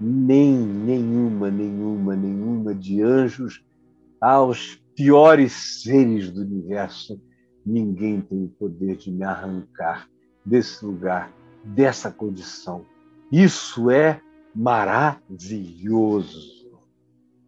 nem 0.00 0.56
nenhuma, 0.56 1.50
nenhuma, 1.50 2.14
nenhuma 2.14 2.74
de 2.74 3.02
anjos 3.02 3.64
aos 4.20 4.82
piores 4.94 5.82
seres 5.82 6.30
do 6.30 6.42
universo, 6.42 7.20
ninguém 7.64 8.20
tem 8.20 8.44
o 8.44 8.48
poder 8.48 8.96
de 8.96 9.10
me 9.10 9.24
arrancar 9.24 10.08
desse 10.44 10.84
lugar, 10.84 11.32
dessa 11.64 12.10
condição. 12.10 12.84
Isso 13.30 13.90
é 13.90 14.20
maravilhoso. 14.54 15.18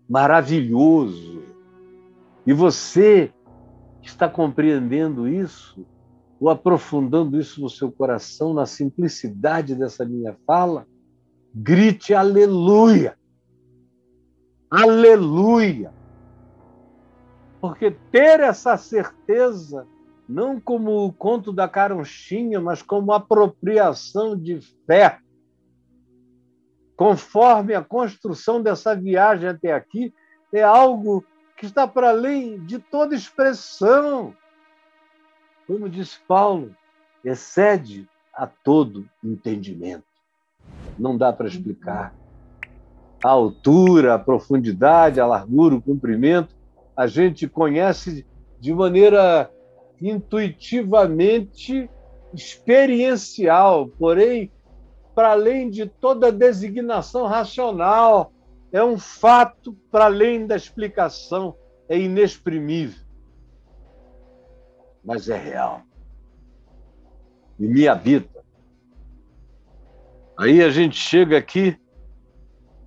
Maravilhoso. 0.08 1.42
E 2.46 2.52
você 2.52 3.32
está 4.02 4.28
compreendendo 4.28 5.28
isso, 5.28 5.86
ou 6.40 6.48
aprofundando 6.48 7.38
isso 7.38 7.60
no 7.60 7.68
seu 7.68 7.92
coração, 7.92 8.54
na 8.54 8.66
simplicidade 8.66 9.74
dessa 9.74 10.04
minha 10.04 10.36
fala, 10.46 10.86
grite 11.54 12.14
aleluia. 12.14 13.18
Aleluia. 14.70 15.92
Porque 17.60 17.90
ter 17.90 18.40
essa 18.40 18.76
certeza, 18.76 19.86
não 20.28 20.60
como 20.60 21.04
o 21.04 21.12
conto 21.12 21.52
da 21.52 21.68
caronchinha, 21.68 22.60
mas 22.60 22.82
como 22.82 23.12
apropriação 23.12 24.36
de 24.36 24.60
fé, 24.86 25.18
conforme 26.96 27.74
a 27.74 27.82
construção 27.82 28.62
dessa 28.62 28.94
viagem 28.94 29.48
até 29.48 29.72
aqui, 29.72 30.14
é 30.52 30.62
algo 30.62 31.24
que 31.56 31.66
está 31.66 31.86
para 31.86 32.10
além 32.10 32.64
de 32.64 32.78
toda 32.78 33.14
expressão. 33.14 34.34
Como 35.66 35.88
disse 35.88 36.18
Paulo, 36.26 36.74
excede 37.24 38.08
a 38.32 38.46
todo 38.46 39.08
entendimento. 39.22 40.09
Não 41.00 41.16
dá 41.16 41.32
para 41.32 41.48
explicar. 41.48 42.14
A 43.24 43.30
altura, 43.30 44.14
a 44.14 44.18
profundidade, 44.18 45.20
a 45.20 45.26
largura, 45.26 45.74
o 45.74 45.82
comprimento, 45.82 46.54
a 46.94 47.06
gente 47.06 47.48
conhece 47.48 48.26
de 48.58 48.74
maneira 48.74 49.50
intuitivamente 50.00 51.88
experiencial, 52.32 53.88
porém, 53.98 54.50
para 55.14 55.32
além 55.32 55.70
de 55.70 55.86
toda 55.86 56.30
designação 56.30 57.26
racional, 57.26 58.32
é 58.72 58.82
um 58.84 58.98
fato 58.98 59.72
para 59.90 60.04
além 60.04 60.46
da 60.46 60.56
explicação, 60.56 61.56
é 61.88 61.98
inexprimível. 61.98 63.04
Mas 65.04 65.28
é 65.28 65.36
real. 65.36 65.82
E 67.58 67.66
me 67.66 67.88
habita. 67.88 68.39
Aí 70.40 70.62
a 70.62 70.70
gente 70.70 70.96
chega 70.96 71.36
aqui 71.36 71.76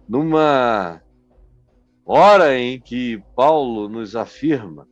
numa 0.10 1.00
hora 2.04 2.58
em 2.58 2.82
que 2.82 3.24
Paulo 3.36 3.88
nos 3.88 4.16
afirma 4.16 4.88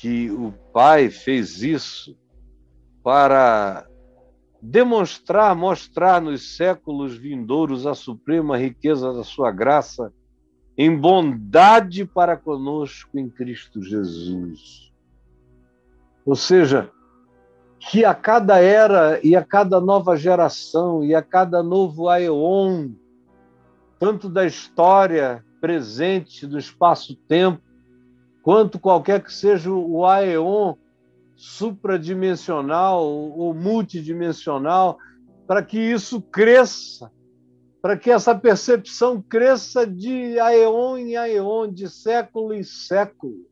que 0.00 0.30
o 0.30 0.52
Pai 0.72 1.10
fez 1.10 1.62
isso 1.62 2.16
para 3.02 3.86
demonstrar, 4.62 5.54
mostrar 5.54 6.18
nos 6.18 6.56
séculos 6.56 7.14
vindouros 7.14 7.86
a 7.86 7.94
suprema 7.94 8.56
riqueza 8.56 9.12
da 9.12 9.22
sua 9.22 9.52
graça 9.52 10.10
em 10.78 10.96
bondade 10.96 12.06
para 12.06 12.38
conosco 12.38 13.18
em 13.18 13.28
Cristo 13.28 13.82
Jesus. 13.82 14.90
Ou 16.24 16.36
seja, 16.36 16.90
que 17.90 18.04
a 18.04 18.14
cada 18.14 18.60
era 18.60 19.20
e 19.22 19.36
a 19.36 19.44
cada 19.44 19.80
nova 19.80 20.16
geração 20.16 21.04
e 21.04 21.14
a 21.14 21.22
cada 21.22 21.62
novo 21.62 22.08
aeon, 22.08 22.90
tanto 23.98 24.28
da 24.28 24.44
história 24.44 25.44
presente 25.60 26.46
do 26.46 26.58
espaço-tempo, 26.58 27.62
quanto 28.42 28.78
qualquer 28.78 29.22
que 29.22 29.32
seja 29.32 29.70
o 29.70 30.04
aeon 30.04 30.74
supradimensional 31.36 33.04
ou 33.04 33.54
multidimensional, 33.54 34.98
para 35.46 35.62
que 35.62 35.78
isso 35.78 36.20
cresça, 36.20 37.10
para 37.80 37.96
que 37.96 38.10
essa 38.10 38.34
percepção 38.34 39.22
cresça 39.22 39.86
de 39.86 40.40
aeon 40.40 40.96
em 40.96 41.16
aeon, 41.16 41.72
de 41.72 41.88
século 41.88 42.52
em 42.52 42.64
século, 42.64 43.46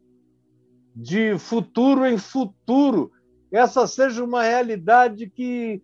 de 0.95 1.39
futuro 1.39 2.05
em 2.05 2.19
futuro, 2.19 3.13
essa 3.57 3.87
seja 3.87 4.25
uma 4.25 4.43
realidade 4.43 5.31
que 5.31 5.81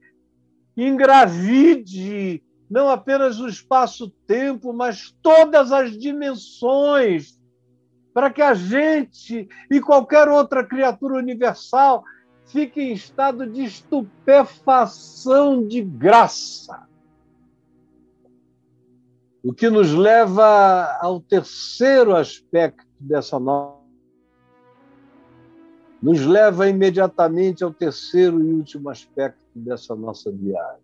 engravide 0.76 2.42
não 2.68 2.88
apenas 2.88 3.38
o 3.38 3.48
espaço-tempo, 3.48 4.72
mas 4.72 5.14
todas 5.22 5.72
as 5.72 5.96
dimensões 5.96 7.38
para 8.12 8.30
que 8.30 8.42
a 8.42 8.54
gente 8.54 9.48
e 9.70 9.80
qualquer 9.80 10.28
outra 10.28 10.64
criatura 10.64 11.16
universal 11.16 12.04
fique 12.46 12.80
em 12.80 12.92
estado 12.92 13.46
de 13.46 13.62
estupefação 13.62 15.66
de 15.66 15.80
graça. 15.80 16.88
O 19.42 19.54
que 19.54 19.70
nos 19.70 19.92
leva 19.92 20.98
ao 21.00 21.20
terceiro 21.20 22.14
aspecto 22.14 22.86
dessa 22.98 23.38
nova. 23.38 23.79
Nos 26.02 26.24
leva 26.24 26.68
imediatamente 26.68 27.62
ao 27.62 27.72
terceiro 27.72 28.42
e 28.42 28.52
último 28.52 28.88
aspecto 28.88 29.38
dessa 29.54 29.94
nossa 29.94 30.30
viagem, 30.32 30.82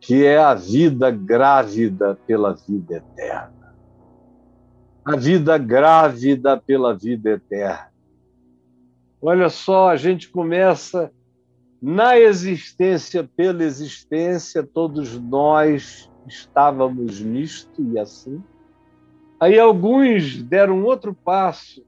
que 0.00 0.24
é 0.24 0.38
a 0.38 0.54
vida 0.54 1.10
grávida 1.10 2.18
pela 2.26 2.52
vida 2.52 2.96
eterna 2.96 3.62
a 5.04 5.16
vida 5.16 5.58
grávida 5.58 6.56
pela 6.56 6.96
vida 6.96 7.30
eterna. 7.30 7.90
Olha 9.20 9.48
só, 9.48 9.88
a 9.88 9.96
gente 9.96 10.28
começa 10.28 11.10
na 11.80 12.18
existência 12.18 13.28
pela 13.36 13.64
existência, 13.64 14.62
todos 14.62 15.18
nós 15.20 16.10
estávamos 16.26 17.20
nisto 17.20 17.82
e 17.92 17.98
assim. 17.98 18.42
Aí 19.40 19.58
alguns 19.58 20.40
deram 20.42 20.84
outro 20.84 21.12
passo, 21.12 21.84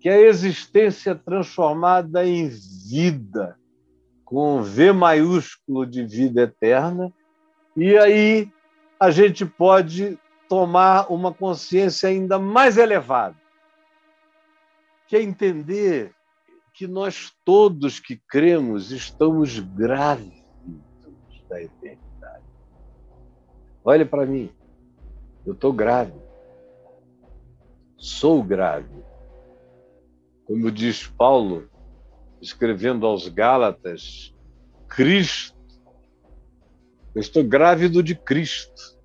que 0.00 0.08
é 0.08 0.14
a 0.14 0.20
existência 0.20 1.14
transformada 1.14 2.24
em 2.26 2.48
vida, 2.48 3.58
com 4.24 4.62
V 4.62 4.92
maiúsculo 4.92 5.84
de 5.84 6.04
vida 6.04 6.42
eterna. 6.42 7.12
E 7.76 7.96
aí 7.98 8.52
a 9.00 9.10
gente 9.10 9.44
pode 9.44 10.18
tomar 10.48 11.12
uma 11.12 11.32
consciência 11.32 12.08
ainda 12.08 12.38
mais 12.38 12.76
elevada, 12.76 13.36
que 15.06 15.16
é 15.16 15.22
entender 15.22 16.14
que 16.72 16.86
nós 16.86 17.32
todos 17.44 17.98
que 17.98 18.16
cremos 18.28 18.92
estamos 18.92 19.58
grávidos 19.58 20.44
da 21.48 21.60
eternidade. 21.60 22.44
Olhe 23.84 24.04
para 24.04 24.24
mim, 24.24 24.50
eu 25.44 25.54
estou 25.54 25.72
grávido, 25.72 26.22
sou 27.96 28.42
grávido. 28.42 29.07
Como 30.48 30.70
diz 30.70 31.06
Paulo, 31.06 31.68
escrevendo 32.40 33.06
aos 33.06 33.28
Gálatas, 33.28 34.34
Cristo, 34.88 35.54
eu 37.14 37.20
estou 37.20 37.44
grávido 37.44 38.02
de 38.02 38.14
Cristo. 38.14 38.98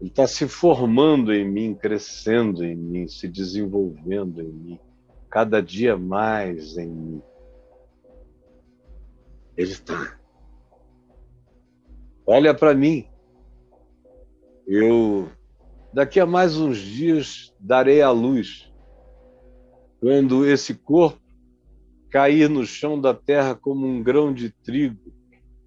Ele 0.00 0.08
está 0.08 0.26
se 0.26 0.48
formando 0.48 1.34
em 1.34 1.46
mim, 1.46 1.74
crescendo 1.74 2.64
em 2.64 2.74
mim, 2.74 3.06
se 3.06 3.28
desenvolvendo 3.28 4.40
em 4.40 4.48
mim, 4.48 4.80
cada 5.28 5.60
dia 5.60 5.98
mais 5.98 6.78
em 6.78 6.88
mim. 6.88 7.22
Ele 9.54 9.70
está. 9.70 10.18
Olha 12.24 12.54
para 12.54 12.72
mim. 12.72 13.06
Eu, 14.66 15.30
daqui 15.92 16.18
a 16.18 16.24
mais 16.24 16.56
uns 16.56 16.78
dias, 16.78 17.54
darei 17.60 18.00
a 18.00 18.10
luz. 18.10 18.71
Quando 20.02 20.44
esse 20.44 20.74
corpo 20.74 21.22
cair 22.10 22.50
no 22.50 22.66
chão 22.66 23.00
da 23.00 23.14
terra 23.14 23.54
como 23.54 23.86
um 23.86 24.02
grão 24.02 24.34
de 24.34 24.50
trigo 24.50 25.14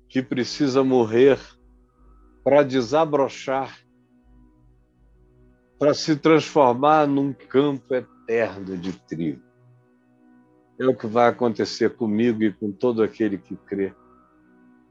que 0.10 0.22
precisa 0.22 0.84
morrer 0.84 1.40
para 2.44 2.62
desabrochar 2.62 3.74
para 5.80 5.94
se 5.94 6.18
transformar 6.18 7.08
num 7.08 7.32
campo 7.32 7.96
eterno 7.96 8.78
de 8.78 8.92
trigo. 8.92 9.42
É 10.78 10.86
o 10.86 10.94
que 10.94 11.08
vai 11.08 11.30
acontecer 11.30 11.96
comigo 11.96 12.44
e 12.44 12.52
com 12.52 12.74
todo 12.74 13.02
aquele 13.02 13.38
que 13.38 13.56
crê. 13.56 13.94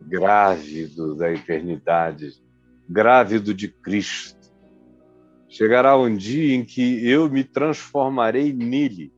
Grávido 0.00 1.14
da 1.14 1.30
eternidade, 1.30 2.32
grávido 2.88 3.52
de 3.52 3.68
Cristo. 3.68 4.50
Chegará 5.50 5.98
um 5.98 6.16
dia 6.16 6.54
em 6.54 6.64
que 6.64 7.06
eu 7.06 7.28
me 7.28 7.44
transformarei 7.44 8.50
nele. 8.50 9.13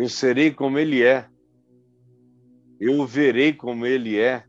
Eu 0.00 0.08
serei 0.08 0.50
como 0.50 0.78
ele 0.78 1.02
é. 1.02 1.28
Eu 2.80 3.00
o 3.00 3.06
verei 3.06 3.52
como 3.52 3.84
ele 3.84 4.18
é. 4.18 4.46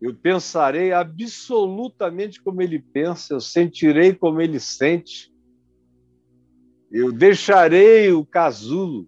Eu 0.00 0.14
pensarei 0.14 0.92
absolutamente 0.92 2.42
como 2.42 2.62
ele 2.62 2.78
pensa, 2.78 3.34
eu 3.34 3.40
sentirei 3.40 4.14
como 4.14 4.40
ele 4.40 4.58
sente. 4.58 5.30
Eu 6.90 7.12
deixarei 7.12 8.10
o 8.12 8.24
casulo 8.24 9.06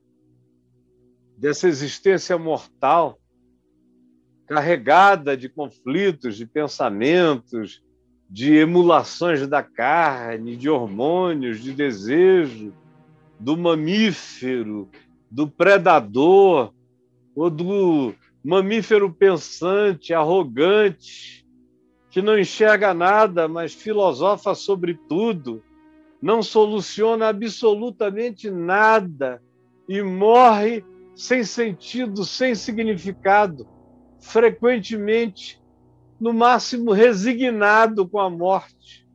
dessa 1.38 1.66
existência 1.66 2.36
mortal, 2.36 3.18
carregada 4.46 5.34
de 5.34 5.48
conflitos, 5.48 6.36
de 6.36 6.44
pensamentos, 6.44 7.82
de 8.28 8.56
emulações 8.56 9.48
da 9.48 9.62
carne, 9.62 10.58
de 10.58 10.68
hormônios, 10.68 11.58
de 11.58 11.72
desejo, 11.72 12.74
do 13.38 13.56
mamífero, 13.56 14.88
do 15.30 15.48
predador, 15.48 16.72
ou 17.34 17.48
do 17.48 18.14
mamífero 18.44 19.12
pensante, 19.12 20.12
arrogante, 20.12 21.46
que 22.10 22.22
não 22.22 22.38
enxerga 22.38 22.92
nada, 22.94 23.46
mas 23.46 23.74
filosofa 23.74 24.54
sobre 24.54 24.94
tudo, 25.08 25.62
não 26.20 26.42
soluciona 26.42 27.28
absolutamente 27.28 28.50
nada 28.50 29.40
e 29.88 30.02
morre 30.02 30.84
sem 31.14 31.44
sentido, 31.44 32.24
sem 32.24 32.54
significado, 32.54 33.66
frequentemente, 34.20 35.60
no 36.20 36.32
máximo, 36.32 36.92
resignado 36.92 38.08
com 38.08 38.18
a 38.18 38.28
morte. 38.28 39.07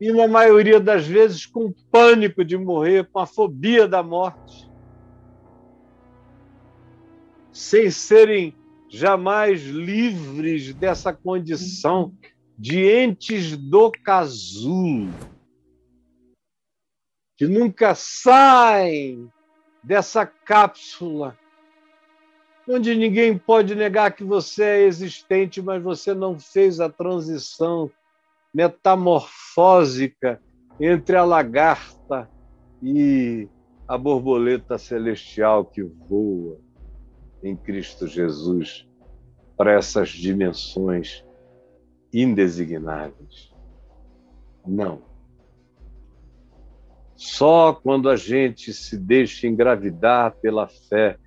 E, 0.00 0.12
na 0.12 0.28
maioria 0.28 0.78
das 0.78 1.06
vezes, 1.06 1.46
com 1.46 1.72
pânico 1.90 2.44
de 2.44 2.56
morrer, 2.56 3.08
com 3.10 3.18
a 3.18 3.26
fobia 3.26 3.88
da 3.88 4.02
morte. 4.02 4.70
Sem 7.50 7.90
serem 7.90 8.54
jamais 8.90 9.62
livres 9.62 10.74
dessa 10.74 11.12
condição 11.12 12.12
de 12.58 12.86
entes 12.86 13.56
do 13.56 13.90
casulo, 13.90 15.12
que 17.36 17.46
nunca 17.46 17.94
saem 17.94 19.30
dessa 19.82 20.24
cápsula 20.24 21.36
onde 22.68 22.94
ninguém 22.94 23.38
pode 23.38 23.74
negar 23.74 24.12
que 24.12 24.24
você 24.24 24.64
é 24.64 24.82
existente, 24.82 25.62
mas 25.62 25.82
você 25.82 26.12
não 26.14 26.38
fez 26.38 26.80
a 26.80 26.88
transição 26.88 27.90
metamorfósica 28.56 30.40
entre 30.80 31.14
a 31.14 31.24
lagarta 31.24 32.26
e 32.82 33.46
a 33.86 33.98
borboleta 33.98 34.78
celestial 34.78 35.66
que 35.66 35.82
voa 35.82 36.58
em 37.42 37.54
Cristo 37.54 38.06
Jesus 38.06 38.88
para 39.58 39.74
essas 39.74 40.08
dimensões 40.08 41.22
indesignáveis. 42.10 43.52
Não. 44.66 45.02
Só 47.14 47.74
quando 47.74 48.08
a 48.08 48.16
gente 48.16 48.72
se 48.72 48.96
deixa 48.96 49.46
engravidar 49.46 50.34
pela 50.40 50.66
fé 50.66 51.18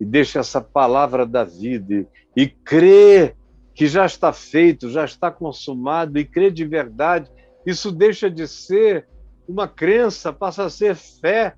e 0.00 0.04
deixa 0.04 0.38
essa 0.38 0.60
palavra 0.60 1.26
da 1.26 1.42
vida 1.42 2.06
e 2.36 2.46
crê 2.46 3.34
que 3.76 3.86
já 3.86 4.04
está 4.04 4.32
feito, 4.32 4.90
já 4.90 5.04
está 5.04 5.30
consumado 5.30 6.18
e 6.18 6.24
crê 6.24 6.50
de 6.50 6.64
verdade, 6.64 7.30
isso 7.64 7.92
deixa 7.92 8.28
de 8.28 8.48
ser 8.48 9.06
uma 9.46 9.68
crença, 9.68 10.32
passa 10.32 10.64
a 10.64 10.70
ser 10.70 10.96
fé 10.96 11.54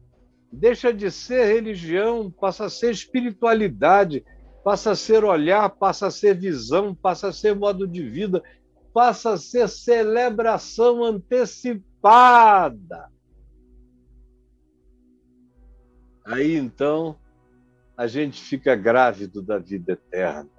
deixa 0.50 0.92
de 0.92 1.10
ser 1.10 1.46
religião, 1.46 2.30
passa 2.30 2.66
a 2.66 2.70
ser 2.70 2.90
espiritualidade, 2.90 4.24
passa 4.64 4.92
a 4.92 4.96
ser 4.96 5.24
olhar, 5.24 5.68
passa 5.70 6.06
a 6.06 6.10
ser 6.10 6.36
visão, 6.36 6.94
passa 6.94 7.28
a 7.28 7.32
ser 7.32 7.54
modo 7.54 7.86
de 7.86 8.02
vida, 8.02 8.42
passa 8.92 9.32
a 9.32 9.38
ser 9.38 9.68
celebração 9.68 11.04
antecipada. 11.04 11.82
Aí 16.24 16.56
então 16.56 17.16
a 17.96 18.06
gente 18.06 18.40
fica 18.40 18.74
grávido 18.76 19.42
da 19.42 19.58
vida 19.58 19.92
eterna, 19.92 20.57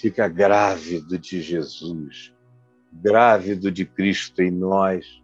fica 0.00 0.26
grávido 0.26 1.18
de 1.18 1.42
Jesus, 1.42 2.32
grávido 2.90 3.70
de 3.70 3.84
Cristo 3.84 4.40
em 4.40 4.50
nós. 4.50 5.22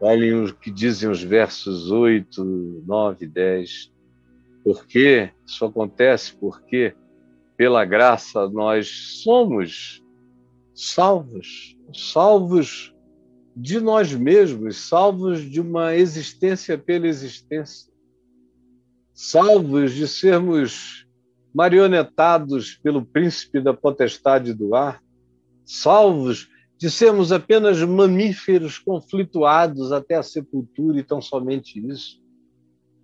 Olhem 0.00 0.44
o 0.44 0.52
que 0.52 0.70
dizem 0.70 1.08
os 1.08 1.22
versos 1.22 1.90
8, 1.90 2.82
9, 2.84 3.26
10. 3.26 3.92
Porque 4.64 5.30
isso 5.46 5.64
acontece 5.64 6.34
porque, 6.34 6.94
pela 7.56 7.84
graça, 7.84 8.48
nós 8.48 8.88
somos 9.22 10.02
salvos, 10.74 11.78
salvos 11.94 12.92
de 13.54 13.80
nós 13.80 14.12
mesmos, 14.12 14.76
salvos 14.76 15.40
de 15.40 15.60
uma 15.60 15.94
existência 15.94 16.76
pela 16.76 17.06
existência, 17.06 17.90
salvos 19.14 19.94
de 19.94 20.06
sermos 20.08 21.05
marionetados 21.56 22.74
pelo 22.74 23.02
príncipe 23.02 23.62
da 23.62 23.72
potestade 23.72 24.52
do 24.52 24.74
ar, 24.74 25.02
salvos 25.64 26.50
de 26.76 26.90
sermos 26.90 27.32
apenas 27.32 27.80
mamíferos 27.80 28.78
conflituados 28.78 29.90
até 29.90 30.16
a 30.16 30.22
sepultura 30.22 30.98
e 30.98 31.02
tão 31.02 31.22
somente 31.22 31.80
isso. 31.88 32.22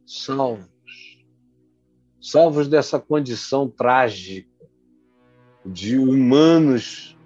Salvos. 0.07 0.68
Salvos 2.20 2.68
dessa 2.68 3.00
condição 3.00 3.70
trágica 3.70 4.50
de 5.64 5.96
humanos 5.96 7.16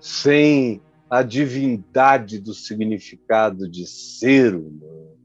sem 0.00 0.82
a 1.08 1.22
divindade 1.22 2.40
do 2.40 2.52
significado 2.52 3.70
de 3.70 3.86
ser 3.86 4.56
humano, 4.56 5.16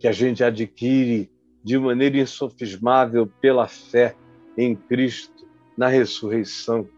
que 0.00 0.08
a 0.08 0.12
gente 0.12 0.42
adquire 0.42 1.30
de 1.62 1.78
maneira 1.78 2.18
insofismável 2.18 3.28
pela 3.40 3.68
fé 3.68 4.16
em 4.56 4.74
Cristo, 4.74 5.46
na 5.76 5.88
ressurreição 5.88 6.88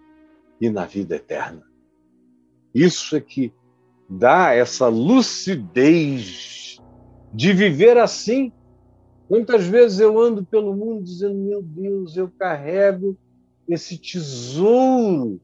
e 0.60 0.70
na 0.70 0.86
vida 0.86 1.16
eterna. 1.16 1.62
Isso 2.74 3.16
é 3.16 3.20
que 3.20 3.52
dá 4.08 4.52
essa 4.52 4.88
lucidez 4.88 6.80
de 7.32 7.52
viver 7.52 7.98
assim. 7.98 8.52
Quantas 9.28 9.66
vezes 9.66 10.00
eu 10.00 10.18
ando 10.18 10.44
pelo 10.44 10.74
mundo 10.74 11.04
dizendo, 11.04 11.34
meu 11.34 11.62
Deus, 11.62 12.16
eu 12.16 12.30
carrego 12.38 13.16
esse 13.68 13.96
tesouro 13.96 15.40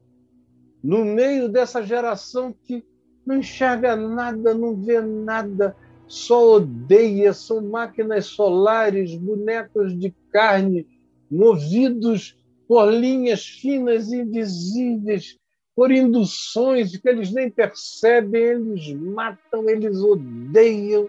no 0.83 1.03
meio 1.03 1.49
dessa 1.49 1.81
geração 1.83 2.53
que 2.63 2.83
não 3.25 3.37
enxerga 3.37 3.95
nada, 3.95 4.53
não 4.53 4.75
vê 4.75 5.01
nada, 5.01 5.75
só 6.07 6.55
odeia, 6.55 7.33
são 7.33 7.61
máquinas 7.61 8.25
solares, 8.25 9.15
bonecos 9.15 9.97
de 9.97 10.13
carne, 10.31 10.87
movidos 11.29 12.37
por 12.67 12.91
linhas 12.91 13.45
finas 13.45 14.11
e 14.11 14.17
invisíveis 14.17 15.39
por 15.79 15.91
induções 15.91 16.97
que 16.97 17.07
eles 17.07 17.31
nem 17.31 17.49
percebem, 17.49 18.41
eles 18.41 18.93
matam, 18.93 19.69
eles 19.69 19.97
odeiam, 20.01 21.07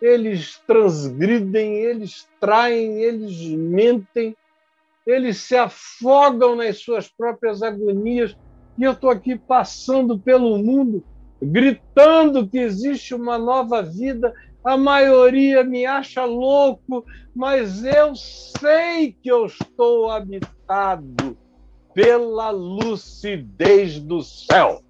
eles 0.00 0.60
transgridem, 0.66 1.76
eles 1.76 2.28
traem, 2.40 3.00
eles 3.00 3.38
mentem, 3.40 4.36
eles 5.06 5.36
se 5.36 5.56
afogam 5.56 6.56
nas 6.56 6.78
suas 6.78 7.08
próprias 7.08 7.62
agonias. 7.62 8.36
E 8.76 8.82
eu 8.82 8.90
estou 8.90 9.08
aqui 9.08 9.38
passando 9.38 10.18
pelo 10.18 10.58
mundo, 10.58 11.04
gritando 11.40 12.48
que 12.48 12.58
existe 12.58 13.14
uma 13.14 13.38
nova 13.38 13.82
vida. 13.82 14.34
A 14.64 14.76
maioria 14.76 15.64
me 15.64 15.84
acha 15.84 16.24
louco, 16.24 17.04
mas 17.34 17.84
eu 17.84 18.14
sei 18.14 19.12
que 19.12 19.30
eu 19.30 19.46
estou 19.46 20.10
habitado 20.10 21.36
pela 21.92 22.50
lucidez 22.50 23.98
do 23.98 24.22
céu. 24.22 24.82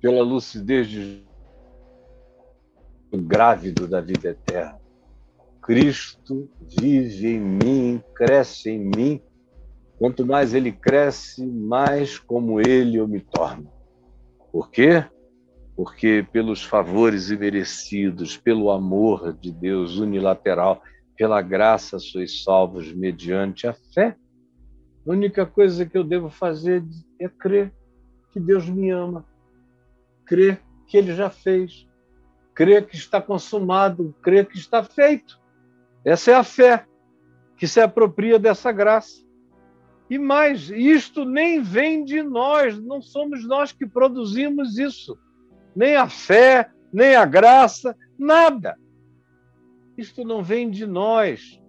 Pela 0.00 0.22
lucidez 0.22 0.88
de 0.88 1.24
grávido 3.12 3.86
da 3.86 4.00
vida 4.00 4.30
eterna. 4.30 4.80
Cristo 5.62 6.48
vive 6.60 7.28
em 7.28 7.40
mim, 7.40 8.02
cresce 8.14 8.70
em 8.70 8.78
mim, 8.78 9.22
Quanto 10.00 10.24
mais 10.24 10.54
ele 10.54 10.72
cresce, 10.72 11.44
mais 11.44 12.18
como 12.18 12.58
ele 12.58 12.96
eu 12.96 13.06
me 13.06 13.20
torno. 13.20 13.70
Por 14.50 14.70
quê? 14.70 15.04
Porque 15.82 16.26
pelos 16.30 16.62
favores 16.62 17.30
imerecidos, 17.30 18.36
pelo 18.36 18.70
amor 18.70 19.32
de 19.32 19.50
Deus 19.50 19.96
unilateral, 19.96 20.82
pela 21.16 21.40
graça 21.40 21.98
sois 21.98 22.44
salvos 22.44 22.92
mediante 22.92 23.66
a 23.66 23.72
fé. 23.72 24.14
A 25.06 25.10
única 25.10 25.46
coisa 25.46 25.86
que 25.86 25.96
eu 25.96 26.04
devo 26.04 26.28
fazer 26.28 26.84
é 27.18 27.30
crer 27.30 27.72
que 28.30 28.38
Deus 28.38 28.68
me 28.68 28.90
ama, 28.90 29.24
crer 30.26 30.60
que 30.86 30.98
Ele 30.98 31.14
já 31.14 31.30
fez, 31.30 31.88
crer 32.54 32.86
que 32.86 32.96
está 32.96 33.18
consumado, 33.18 34.14
crer 34.20 34.44
que 34.48 34.58
está 34.58 34.84
feito. 34.84 35.40
Essa 36.04 36.32
é 36.32 36.34
a 36.34 36.44
fé 36.44 36.84
que 37.56 37.66
se 37.66 37.80
apropria 37.80 38.38
dessa 38.38 38.70
graça. 38.70 39.26
E 40.10 40.18
mais, 40.18 40.68
isto 40.68 41.24
nem 41.24 41.62
vem 41.62 42.04
de 42.04 42.22
nós, 42.22 42.78
não 42.78 43.00
somos 43.00 43.48
nós 43.48 43.72
que 43.72 43.86
produzimos 43.86 44.76
isso. 44.76 45.18
Nem 45.74 45.96
a 45.96 46.08
fé, 46.08 46.70
nem 46.92 47.14
a 47.14 47.24
graça, 47.24 47.96
nada. 48.18 48.76
Isto 49.96 50.24
não 50.24 50.42
vem 50.42 50.70
de 50.70 50.86
nós. 50.86 51.60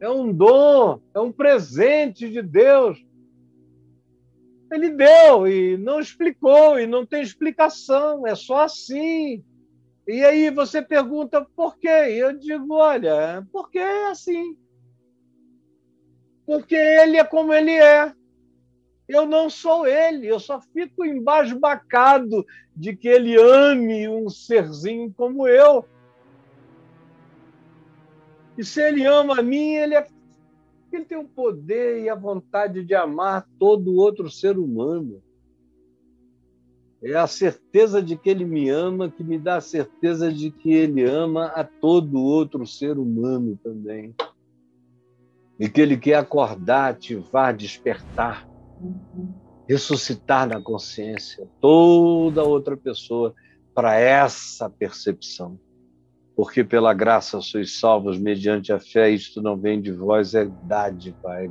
É 0.00 0.08
um 0.08 0.32
dom, 0.32 1.00
é 1.14 1.20
um 1.20 1.32
presente 1.32 2.28
de 2.28 2.42
Deus. 2.42 3.04
Ele 4.70 4.90
deu 4.90 5.48
e 5.48 5.76
não 5.78 5.98
explicou, 5.98 6.78
e 6.78 6.86
não 6.86 7.06
tem 7.06 7.22
explicação, 7.22 8.26
é 8.26 8.34
só 8.34 8.64
assim. 8.64 9.42
E 10.06 10.24
aí 10.24 10.50
você 10.50 10.80
pergunta 10.80 11.46
por 11.56 11.78
quê? 11.78 11.88
E 11.88 12.18
eu 12.18 12.32
digo, 12.32 12.74
olha, 12.74 13.46
porque 13.52 13.78
é 13.78 14.08
assim. 14.08 14.56
Porque 16.46 16.74
ele 16.74 17.16
é 17.16 17.24
como 17.24 17.52
ele 17.52 17.72
é. 17.72 18.12
Eu 19.08 19.24
não 19.24 19.48
sou 19.48 19.86
ele, 19.86 20.26
eu 20.26 20.38
só 20.38 20.60
fico 20.60 21.04
embasbacado 21.04 22.44
de 22.76 22.94
que 22.94 23.08
ele 23.08 23.36
ame 23.40 24.06
um 24.06 24.28
serzinho 24.28 25.12
como 25.16 25.48
eu. 25.48 25.84
E 28.56 28.64
se 28.64 28.82
ele 28.82 29.06
ama 29.06 29.38
a 29.38 29.42
mim, 29.42 29.74
ele, 29.74 29.94
é... 29.94 30.06
ele 30.92 31.04
tem 31.06 31.16
o 31.16 31.24
poder 31.24 32.02
e 32.02 32.08
a 32.08 32.14
vontade 32.14 32.84
de 32.84 32.94
amar 32.94 33.48
todo 33.58 33.96
outro 33.96 34.30
ser 34.30 34.58
humano. 34.58 35.22
É 37.00 37.14
a 37.14 37.28
certeza 37.28 38.02
de 38.02 38.16
que 38.16 38.28
ele 38.28 38.44
me 38.44 38.68
ama 38.68 39.08
que 39.08 39.22
me 39.22 39.38
dá 39.38 39.56
a 39.56 39.60
certeza 39.60 40.32
de 40.32 40.50
que 40.50 40.72
ele 40.72 41.04
ama 41.04 41.46
a 41.46 41.62
todo 41.62 42.20
outro 42.20 42.66
ser 42.66 42.98
humano 42.98 43.58
também. 43.62 44.14
E 45.58 45.68
que 45.68 45.80
ele 45.80 45.96
quer 45.96 46.14
acordar, 46.14 46.90
ativar, 46.90 47.56
despertar, 47.56 48.47
ressuscitar 49.68 50.48
na 50.48 50.60
consciência 50.60 51.48
toda 51.60 52.42
outra 52.42 52.76
pessoa 52.76 53.34
para 53.74 53.94
essa 53.96 54.68
percepção 54.70 55.58
porque 56.38 56.62
pela 56.62 56.94
graça 56.94 57.40
sois 57.40 57.80
salvos 57.80 58.16
mediante 58.16 58.72
a 58.72 58.78
fé, 58.78 59.10
isto 59.10 59.42
não 59.42 59.56
vem 59.56 59.80
de 59.80 59.90
vós, 59.90 60.36
é 60.36 60.44
dádiva, 60.62 61.42
é 61.42 61.50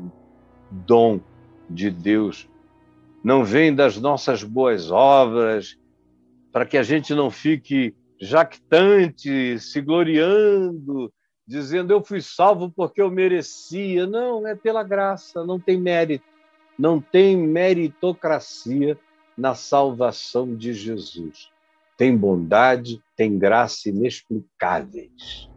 dom 0.72 1.20
de 1.70 1.92
Deus. 1.92 2.50
Não 3.22 3.44
vem 3.44 3.76
das 3.76 3.98
nossas 3.98 4.44
boas 4.44 4.90
obras, 4.90 5.78
para 6.54 6.66
que 6.66 6.78
a 6.78 6.84
gente 6.84 7.14
não 7.14 7.30
fique 7.30 7.94
jactante, 8.22 9.60
se 9.60 9.82
gloriando, 9.82 11.12
dizendo 11.46 11.92
eu 11.92 12.02
fui 12.02 12.22
salvo 12.22 12.72
porque 12.74 13.02
eu 13.02 13.12
merecia. 13.12 14.08
Não, 14.08 14.48
é 14.48 14.56
pela 14.56 14.84
graça, 14.84 15.44
não 15.44 15.60
tem 15.60 15.78
mérito, 15.78 16.24
não 16.78 17.02
tem 17.02 17.36
meritocracia 17.36 18.98
na 19.38 19.56
salvação 19.56 20.56
de 20.56 20.74
Jesus 20.74 21.52
tem 21.98 22.16
bondade, 22.16 23.04
tem 23.16 23.38
graça 23.38 23.90
inexplicáveis. 23.90 25.50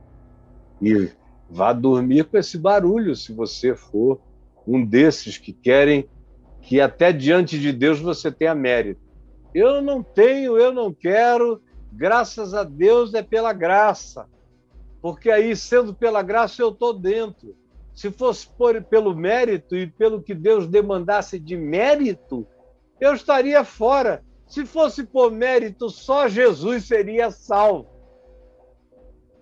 E 0.81 1.11
vá 1.51 1.75
dormir 1.75 2.25
com 2.25 2.39
esse 2.39 2.57
barulho 2.57 3.15
se 3.15 3.33
você 3.33 3.77
for 3.77 4.19
um 4.67 4.85
desses 4.85 5.37
que 5.37 5.53
querem 5.53 6.09
que 6.63 6.81
até 6.81 7.13
diante 7.13 7.59
de 7.59 7.73
Deus 7.73 8.01
você 8.01 8.33
tenha 8.33 8.55
mérito. 8.55 9.01
Eu 9.55 9.83
não 9.83 10.03
tenho, 10.03 10.57
eu 10.57 10.73
não 10.73 10.93
quero, 10.93 11.61
graças 11.93 12.55
a 12.55 12.65
Deus 12.65 13.13
é 13.13 13.23
pela 13.23 13.53
graça. 13.53 14.27
Porque 15.03 15.31
aí, 15.31 15.55
sendo 15.57 15.95
pela 15.95 16.23
graça, 16.23 16.63
eu 16.63 16.71
estou 16.71 16.93
dentro. 16.93 17.57
Se 18.01 18.11
fosse 18.11 18.49
por, 18.57 18.83
pelo 18.85 19.15
mérito 19.15 19.77
e 19.77 19.87
pelo 19.87 20.23
que 20.23 20.35
Deus 20.35 20.67
demandasse 20.67 21.39
de 21.39 21.55
mérito, 21.55 22.47
eu 22.99 23.13
estaria 23.13 23.63
fora. 23.63 24.25
Se 24.47 24.65
fosse 24.65 25.05
por 25.05 25.31
mérito, 25.31 25.91
só 25.91 26.27
Jesus 26.27 26.87
seria 26.87 27.31
salvo. 27.31 27.91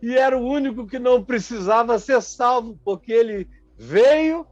E 0.03 0.13
era 0.13 0.37
o 0.37 0.45
único 0.45 0.89
que 0.89 0.99
não 0.99 1.25
precisava 1.25 2.01
ser 2.01 2.21
salvo, 2.21 2.77
porque 2.85 3.13
ele 3.13 3.49
veio 3.77 4.45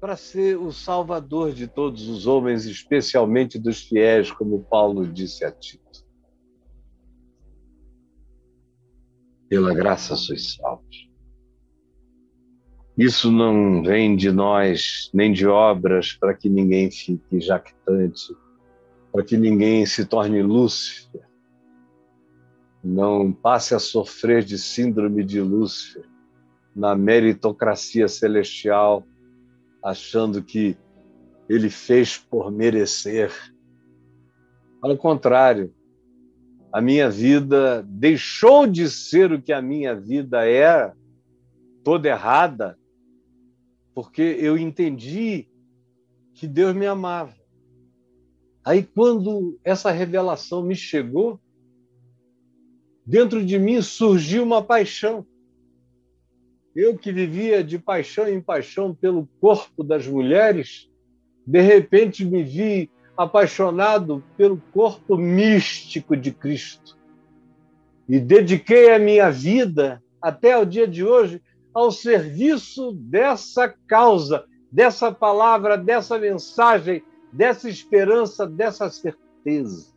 para 0.00 0.16
ser 0.16 0.58
o 0.58 0.72
salvador 0.72 1.52
de 1.52 1.68
todos 1.68 2.08
os 2.08 2.26
homens, 2.26 2.64
especialmente 2.64 3.58
dos 3.58 3.82
fiéis, 3.82 4.30
como 4.30 4.64
Paulo 4.64 5.06
disse 5.06 5.44
a 5.44 5.52
Tito. 5.52 6.06
Pela 9.46 9.74
graça 9.74 10.16
sois 10.16 10.54
salvos. 10.54 11.07
Isso 12.98 13.30
não 13.30 13.82
vem 13.82 14.16
de 14.16 14.32
nós, 14.32 15.08
nem 15.14 15.32
de 15.32 15.46
obras, 15.46 16.12
para 16.12 16.34
que 16.34 16.48
ninguém 16.48 16.90
fique 16.90 17.40
jactante 17.40 18.34
para 19.12 19.24
que 19.24 19.36
ninguém 19.36 19.86
se 19.86 20.04
torne 20.04 20.42
Lúcifer, 20.42 21.26
não 22.84 23.32
passe 23.32 23.74
a 23.74 23.78
sofrer 23.78 24.44
de 24.44 24.58
síndrome 24.58 25.24
de 25.24 25.40
Lúcifer 25.40 26.04
na 26.74 26.94
meritocracia 26.94 28.06
celestial, 28.06 29.04
achando 29.82 30.42
que 30.42 30.76
ele 31.48 31.70
fez 31.70 32.16
por 32.16 32.52
merecer. 32.52 33.32
Ao 34.80 34.96
contrário, 34.96 35.74
a 36.72 36.80
minha 36.80 37.10
vida 37.10 37.82
deixou 37.88 38.66
de 38.66 38.88
ser 38.88 39.32
o 39.32 39.42
que 39.42 39.52
a 39.52 39.60
minha 39.60 39.96
vida 39.96 40.48
é, 40.48 40.92
toda 41.82 42.08
errada, 42.08 42.78
porque 43.98 44.22
eu 44.22 44.56
entendi 44.56 45.48
que 46.32 46.46
Deus 46.46 46.72
me 46.72 46.86
amava. 46.86 47.34
Aí, 48.64 48.84
quando 48.84 49.58
essa 49.64 49.90
revelação 49.90 50.62
me 50.62 50.76
chegou, 50.76 51.40
dentro 53.04 53.44
de 53.44 53.58
mim 53.58 53.82
surgiu 53.82 54.44
uma 54.44 54.62
paixão. 54.62 55.26
Eu 56.76 56.96
que 56.96 57.10
vivia 57.10 57.64
de 57.64 57.76
paixão 57.76 58.28
em 58.28 58.40
paixão 58.40 58.94
pelo 58.94 59.28
corpo 59.40 59.82
das 59.82 60.06
mulheres, 60.06 60.88
de 61.44 61.60
repente 61.60 62.24
me 62.24 62.44
vi 62.44 62.88
apaixonado 63.16 64.22
pelo 64.36 64.58
corpo 64.72 65.16
místico 65.16 66.16
de 66.16 66.30
Cristo. 66.30 66.96
E 68.08 68.20
dediquei 68.20 68.94
a 68.94 68.98
minha 69.00 69.28
vida, 69.28 70.00
até 70.22 70.56
o 70.56 70.64
dia 70.64 70.86
de 70.86 71.02
hoje, 71.02 71.42
ao 71.78 71.92
serviço 71.92 72.92
dessa 72.92 73.68
causa, 73.86 74.44
dessa 74.70 75.12
palavra, 75.12 75.78
dessa 75.78 76.18
mensagem, 76.18 77.02
dessa 77.32 77.68
esperança, 77.68 78.46
dessa 78.46 78.90
certeza. 78.90 79.94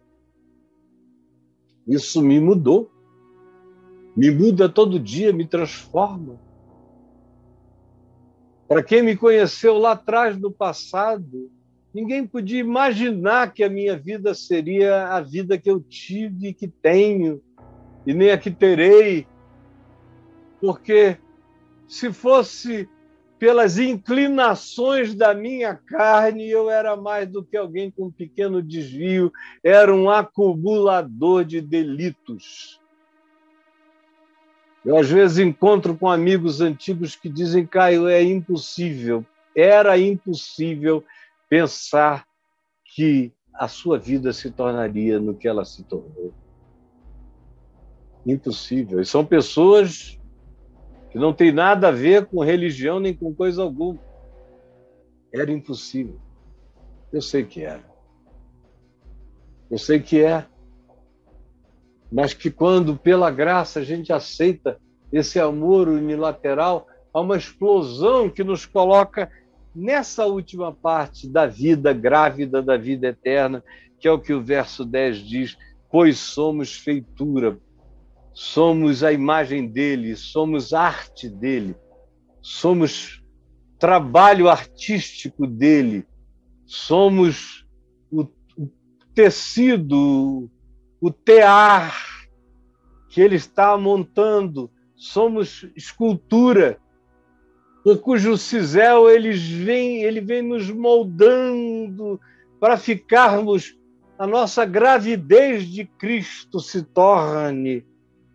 Isso 1.88 2.22
me 2.22 2.40
mudou. 2.40 2.92
Me 4.16 4.30
muda 4.30 4.70
todo 4.70 5.00
dia, 5.00 5.34
me 5.34 5.48
transforma. 5.48 6.40
Para 8.68 8.84
quem 8.84 9.02
me 9.02 9.18
conheceu 9.18 9.78
lá 9.78 9.94
atrás 9.94 10.38
no 10.38 10.52
passado, 10.52 11.50
ninguém 11.94 12.28
podia 12.28 12.60
imaginar 12.60 13.54
que 13.54 13.64
a 13.64 13.70
minha 13.70 13.98
vida 13.98 14.34
seria 14.34 15.08
a 15.08 15.22
vida 15.22 15.58
que 15.58 15.70
eu 15.72 15.80
tive 15.80 16.50
e 16.50 16.54
que 16.54 16.68
tenho, 16.68 17.42
e 18.06 18.14
nem 18.14 18.32
a 18.32 18.38
que 18.38 18.52
terei. 18.52 19.26
Porque 20.60 21.18
se 21.92 22.14
fosse 22.14 22.88
pelas 23.38 23.78
inclinações 23.78 25.14
da 25.14 25.34
minha 25.34 25.76
carne, 25.76 26.50
eu 26.50 26.70
era 26.70 26.96
mais 26.96 27.28
do 27.28 27.44
que 27.44 27.58
alguém 27.58 27.92
com 27.92 28.06
um 28.06 28.12
pequeno 28.12 28.64
desvio, 28.64 29.30
era 29.62 29.94
um 29.94 30.10
acumulador 30.10 31.44
de 31.44 31.60
delitos. 31.60 32.80
Eu, 34.86 34.96
às 34.96 35.10
vezes, 35.10 35.38
encontro 35.38 35.98
com 35.98 36.10
amigos 36.10 36.62
antigos 36.62 37.18
que 37.18 37.28
dizem, 37.28 37.68
Caio, 37.68 38.08
é 38.08 38.24
impossível, 38.24 39.26
era 39.54 39.98
impossível 40.00 41.04
pensar 41.50 42.26
que 42.96 43.34
a 43.54 43.68
sua 43.68 44.00
vida 44.00 44.32
se 44.32 44.50
tornaria 44.50 45.20
no 45.20 45.36
que 45.36 45.46
ela 45.46 45.66
se 45.66 45.84
tornou. 45.84 46.34
Impossível. 48.26 49.02
E 49.02 49.06
são 49.06 49.26
pessoas 49.26 50.21
que 51.12 51.20
não 51.20 51.34
tem 51.34 51.52
nada 51.52 51.90
a 51.90 51.92
ver 51.92 52.26
com 52.26 52.44
religião 52.44 53.00
nem 53.00 53.14
com 53.14 53.34
coisa 53.34 53.62
alguma. 53.62 54.00
Era 55.34 55.52
impossível. 55.52 56.20
Eu 57.12 57.22
sei 57.22 57.44
que 57.44 57.62
era. 57.62 57.84
Eu 59.70 59.78
sei 59.78 60.00
que 60.00 60.24
é. 60.24 60.46
Mas 62.12 62.34
que 62.34 62.50
quando, 62.50 62.98
pela 62.98 63.30
graça, 63.30 63.80
a 63.80 63.84
gente 63.84 64.12
aceita 64.12 64.80
esse 65.12 65.40
amor 65.40 65.88
unilateral, 65.88 66.88
há 67.14 67.20
uma 67.20 67.38
explosão 67.38 68.30
que 68.30 68.44
nos 68.44 68.66
coloca 68.66 69.30
nessa 69.76 70.26
última 70.26 70.74
parte 70.74 71.28
da 71.28 71.46
vida 71.46 71.94
grávida, 71.94 72.62
da 72.62 72.78
vida 72.78 73.08
eterna, 73.08 73.64
que 74.00 74.08
é 74.08 74.12
o 74.12 74.20
que 74.20 74.34
o 74.34 74.42
verso 74.42 74.86
10 74.86 75.18
diz: 75.20 75.58
pois 75.90 76.20
somos 76.20 76.76
feitura, 76.76 77.58
somos 78.34 79.04
a 79.04 79.12
imagem 79.12 79.68
dele, 79.68 80.16
somos 80.16 80.74
arte 80.74 81.30
dele, 81.30 81.76
somos 82.42 83.22
trabalho 83.78 84.50
artístico 84.50 85.46
dele, 85.46 86.06
somos 86.66 87.66
o, 88.12 88.28
tecido, 89.14 90.50
o 91.00 91.12
tear 91.12 91.94
que 93.10 93.20
ele 93.20 93.36
está 93.36 93.78
montando, 93.78 94.72
somos 94.96 95.68
escultura, 95.76 96.80
cujo 98.02 98.38
cisel 98.38 99.10
eles 99.10 99.42
vem, 99.42 100.04
ele 100.04 100.22
vem 100.22 100.42
nos 100.42 100.70
moldando 100.70 102.20
para 102.60 102.78
ficarmos 102.78 103.76
a 104.18 104.28
nossa 104.28 104.64
gravidez 104.64 105.68
de 105.68 105.84
Cristo 105.84 106.60
se 106.60 106.84
torne 106.84 107.84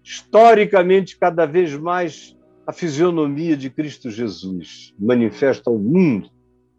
historicamente 0.06 1.18
cada 1.18 1.44
vez 1.44 1.76
mais 1.76 2.36
a 2.64 2.72
fisionomia 2.72 3.56
de 3.56 3.68
Cristo 3.68 4.08
Jesus, 4.08 4.94
manifesta 4.96 5.68
ao 5.68 5.76
mundo 5.76 6.30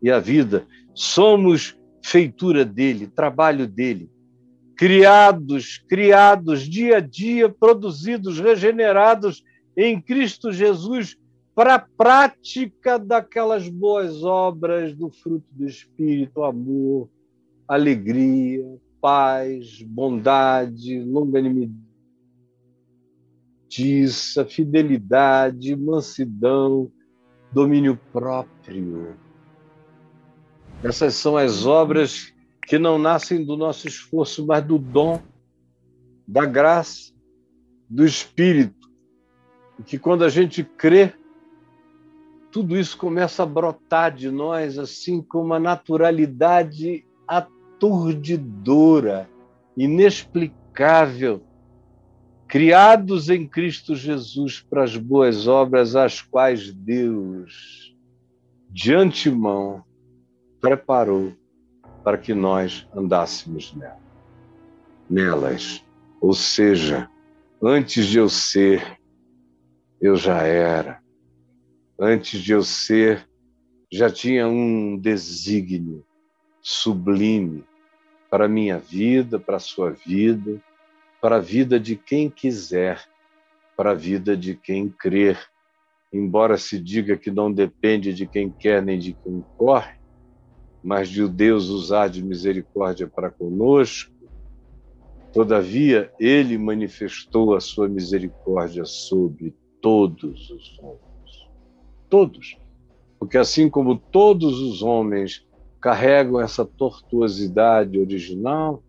e 0.01 0.09
à 0.09 0.17
vida. 0.17 0.65
Somos 0.93 1.77
feitura 2.01 2.63
dele, 2.63 3.07
trabalho 3.07 3.67
dele, 3.67 4.09
criados, 4.77 5.77
criados 5.89 6.61
dia 6.61 6.97
a 6.97 6.99
dia, 7.01 7.49
produzidos, 7.49 8.39
regenerados 8.39 9.43
em 9.75 9.99
Cristo 9.99 10.53
Jesus 10.53 11.17
para 11.53 11.75
a 11.75 11.79
prática 11.79 12.97
daquelas 12.97 13.67
boas 13.67 14.23
obras 14.23 14.95
do 14.95 15.09
fruto 15.09 15.47
do 15.51 15.67
Espírito, 15.67 16.43
amor, 16.43 17.09
alegria, 17.67 18.63
paz, 19.01 19.81
bondade, 19.81 20.99
longanimidade, 21.01 21.86
fidelidade, 24.49 25.75
mansidão, 25.75 26.91
domínio 27.51 27.99
próprio. 28.11 29.15
Essas 30.83 31.15
são 31.15 31.37
as 31.37 31.65
obras 31.65 32.33
que 32.67 32.77
não 32.77 32.99
nascem 32.99 33.45
do 33.45 33.55
nosso 33.55 33.87
esforço, 33.87 34.45
mas 34.45 34.63
do 34.63 34.77
dom, 34.77 35.21
da 36.27 36.45
graça, 36.45 37.13
do 37.89 38.05
Espírito. 38.05 38.91
E 39.79 39.83
que 39.83 39.97
quando 39.97 40.23
a 40.23 40.29
gente 40.29 40.63
crê, 40.63 41.13
tudo 42.51 42.77
isso 42.77 42.97
começa 42.97 43.43
a 43.43 43.45
brotar 43.45 44.13
de 44.13 44.29
nós 44.29 44.77
assim 44.77 45.21
com 45.21 45.41
uma 45.41 45.59
naturalidade 45.59 47.05
aturdidora, 47.27 49.29
inexplicável, 49.75 51.43
criados 52.47 53.29
em 53.29 53.45
Cristo 53.45 53.95
Jesus 53.95 54.61
para 54.61 54.83
as 54.83 54.95
boas 54.95 55.47
obras, 55.47 55.95
às 55.95 56.21
quais 56.21 56.71
Deus, 56.71 57.95
de 58.69 58.93
antemão, 58.93 59.83
preparou 60.61 61.33
para 62.03 62.17
que 62.17 62.33
nós 62.33 62.87
andássemos 62.95 63.73
nela. 63.75 63.99
nelas. 65.09 65.83
Ou 66.21 66.33
seja, 66.33 67.09
antes 67.61 68.05
de 68.05 68.17
eu 68.17 68.29
ser, 68.29 68.97
eu 69.99 70.15
já 70.15 70.41
era. 70.43 71.01
Antes 71.99 72.39
de 72.41 72.53
eu 72.53 72.63
ser, 72.63 73.27
já 73.91 74.09
tinha 74.09 74.47
um 74.47 74.97
desígnio 74.97 76.05
sublime 76.61 77.63
para 78.29 78.45
a 78.45 78.49
minha 78.49 78.77
vida, 78.77 79.39
para 79.39 79.57
a 79.57 79.59
sua 79.59 79.91
vida, 79.91 80.61
para 81.21 81.37
a 81.37 81.39
vida 81.39 81.79
de 81.79 81.95
quem 81.95 82.29
quiser, 82.29 83.03
para 83.75 83.91
a 83.91 83.95
vida 83.95 84.35
de 84.35 84.55
quem 84.55 84.89
crer. 84.89 85.39
Embora 86.11 86.57
se 86.57 86.79
diga 86.79 87.17
que 87.17 87.31
não 87.31 87.51
depende 87.51 88.13
de 88.13 88.25
quem 88.25 88.49
quer 88.49 88.81
nem 88.81 88.97
de 88.97 89.13
quem 89.13 89.43
corre, 89.57 89.97
mas 90.83 91.09
de 91.09 91.27
Deus 91.27 91.67
usar 91.67 92.07
de 92.07 92.23
misericórdia 92.23 93.07
para 93.07 93.29
conosco, 93.29 94.13
todavia 95.33 96.11
ele 96.19 96.57
manifestou 96.57 97.55
a 97.55 97.59
sua 97.59 97.89
misericórdia 97.89 98.85
sobre 98.85 99.53
todos 99.81 100.49
os 100.49 100.79
homens. 100.79 101.49
Todos. 102.09 102.57
Porque 103.19 103.37
assim 103.37 103.69
como 103.69 103.97
todos 103.97 104.59
os 104.59 104.81
homens 104.81 105.45
carregam 105.81 106.39
essa 106.39 106.65
tortuosidade 106.65 107.99
original, 107.99 108.81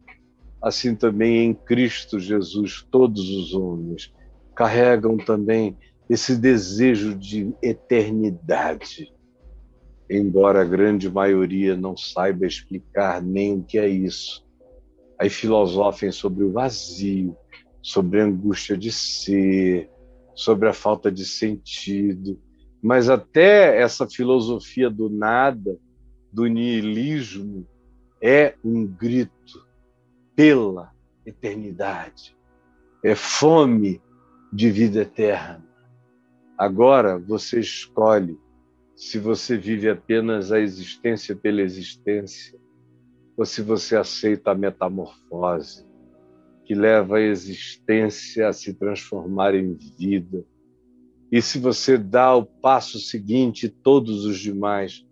assim 0.60 0.94
também 0.94 1.46
em 1.46 1.54
Cristo 1.54 2.18
Jesus 2.18 2.86
todos 2.90 3.28
os 3.30 3.54
homens 3.54 4.12
carregam 4.54 5.16
também 5.16 5.76
esse 6.10 6.36
desejo 6.36 7.14
de 7.14 7.54
eternidade, 7.62 9.12
embora 10.10 10.62
a 10.62 10.64
grande 10.64 11.08
maioria 11.10 11.76
não 11.76 11.96
saiba 11.96 12.46
explicar 12.46 13.22
nem 13.22 13.58
o 13.58 13.62
que 13.62 13.78
é 13.78 13.86
isso. 13.86 14.44
Aí 15.20 15.28
filosofem 15.28 16.10
sobre 16.10 16.44
o 16.44 16.50
vazio, 16.50 17.36
sobre 17.82 18.20
a 18.20 18.24
angústia 18.24 18.76
de 18.76 18.90
ser, 18.90 19.90
sobre 20.34 20.68
a 20.68 20.72
falta 20.72 21.12
de 21.12 21.26
sentido, 21.26 22.40
mas 22.82 23.08
até 23.10 23.80
essa 23.80 24.08
filosofia 24.08 24.88
do 24.88 25.10
nada 25.10 25.78
do 26.32 26.46
niilismo 26.46 27.66
é 28.22 28.54
um 28.64 28.86
grito 28.86 29.67
pela 30.38 30.92
eternidade, 31.26 32.38
é 33.02 33.12
fome 33.16 34.00
de 34.52 34.70
vida 34.70 35.00
eterna. 35.00 35.68
Agora 36.56 37.18
você 37.18 37.58
escolhe 37.58 38.38
se 38.94 39.18
você 39.18 39.56
vive 39.58 39.90
apenas 39.90 40.52
a 40.52 40.60
existência 40.60 41.34
pela 41.34 41.60
existência 41.60 42.56
ou 43.36 43.44
se 43.44 43.62
você 43.62 43.96
aceita 43.96 44.52
a 44.52 44.54
metamorfose 44.54 45.84
que 46.64 46.72
leva 46.72 47.16
a 47.16 47.20
existência 47.20 48.48
a 48.48 48.52
se 48.52 48.72
transformar 48.74 49.56
em 49.56 49.74
vida. 49.74 50.46
E 51.32 51.42
se 51.42 51.58
você 51.58 51.98
dá 51.98 52.36
o 52.36 52.44
passo 52.44 53.00
seguinte, 53.00 53.68
todos 53.68 54.24
os 54.24 54.38
demais 54.38 55.04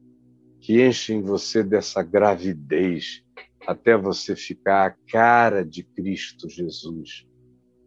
que 0.61 0.87
enchem 0.87 1.21
você 1.21 1.65
dessa 1.65 2.01
gravidez 2.01 3.26
até 3.67 3.97
você 3.97 4.37
ficar 4.37 4.87
a 4.87 4.91
cara 5.11 5.65
de 5.65 5.83
Cristo 5.83 6.49
Jesus, 6.49 7.27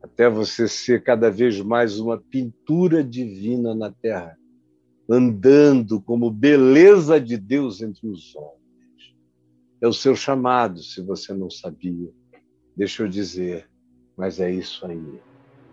até 0.01 0.30
você 0.30 0.67
ser 0.67 1.03
cada 1.03 1.32
vez 1.32 1.59
mais 1.61 1.99
uma 1.99 2.17
pintura 2.17 3.03
divina 3.03 3.73
na 3.73 3.89
terra, 3.89 4.38
andando 5.09 6.01
como 6.01 6.30
beleza 6.30 7.19
de 7.19 7.38
Deus 7.38 7.82
entre 7.82 8.07
os 8.07 8.36
homens. 8.36 9.15
É 9.82 9.88
o 9.88 9.93
seu 9.93 10.15
chamado, 10.15 10.84
se 10.84 11.01
você 11.01 11.34
não 11.34 11.49
sabia. 11.49 12.11
Deixa 12.75 13.03
eu 13.03 13.07
dizer, 13.07 13.69
mas 14.17 14.39
é 14.39 14.51
isso 14.51 14.86
aí. 14.86 15.19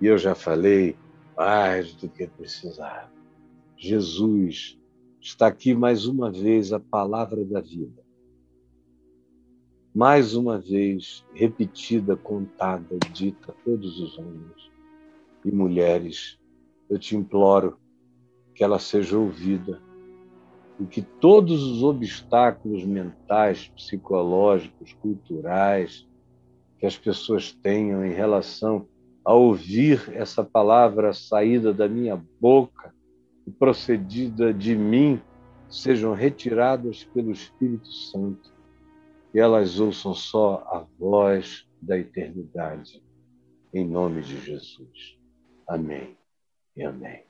E 0.00 0.06
eu 0.06 0.16
já 0.16 0.34
falei 0.34 0.96
mais 1.36 1.92
do 1.94 2.08
que 2.08 2.26
precisava. 2.28 3.12
Jesus 3.76 4.78
está 5.20 5.48
aqui 5.48 5.74
mais 5.74 6.06
uma 6.06 6.30
vez 6.30 6.72
a 6.72 6.78
palavra 6.78 7.44
da 7.44 7.60
vida. 7.60 8.05
Mais 9.96 10.34
uma 10.34 10.58
vez 10.58 11.24
repetida, 11.32 12.14
contada, 12.14 12.98
dita 13.14 13.50
a 13.50 13.54
todos 13.64 13.98
os 13.98 14.18
homens 14.18 14.70
e 15.42 15.50
mulheres. 15.50 16.38
Eu 16.86 16.98
te 16.98 17.16
imploro 17.16 17.78
que 18.54 18.62
ela 18.62 18.78
seja 18.78 19.16
ouvida 19.16 19.80
e 20.78 20.84
que 20.84 21.00
todos 21.00 21.62
os 21.62 21.82
obstáculos 21.82 22.84
mentais, 22.84 23.68
psicológicos, 23.68 24.92
culturais 25.00 26.06
que 26.78 26.84
as 26.84 26.98
pessoas 26.98 27.54
tenham 27.54 28.04
em 28.04 28.12
relação 28.12 28.86
a 29.24 29.32
ouvir 29.32 30.10
essa 30.12 30.44
palavra 30.44 31.14
saída 31.14 31.72
da 31.72 31.88
minha 31.88 32.22
boca 32.38 32.94
e 33.46 33.50
procedida 33.50 34.52
de 34.52 34.76
mim 34.76 35.18
sejam 35.70 36.12
retiradas 36.12 37.02
pelo 37.02 37.30
Espírito 37.30 37.90
Santo 37.90 38.55
e 39.36 39.38
elas 39.38 39.78
ouçam 39.78 40.14
só 40.14 40.66
a 40.66 40.86
voz 40.98 41.68
da 41.82 41.98
eternidade. 41.98 43.04
Em 43.74 43.86
nome 43.86 44.22
de 44.22 44.40
Jesus. 44.40 45.18
Amém 45.68 46.16
e 46.74 46.82
amém. 46.82 47.25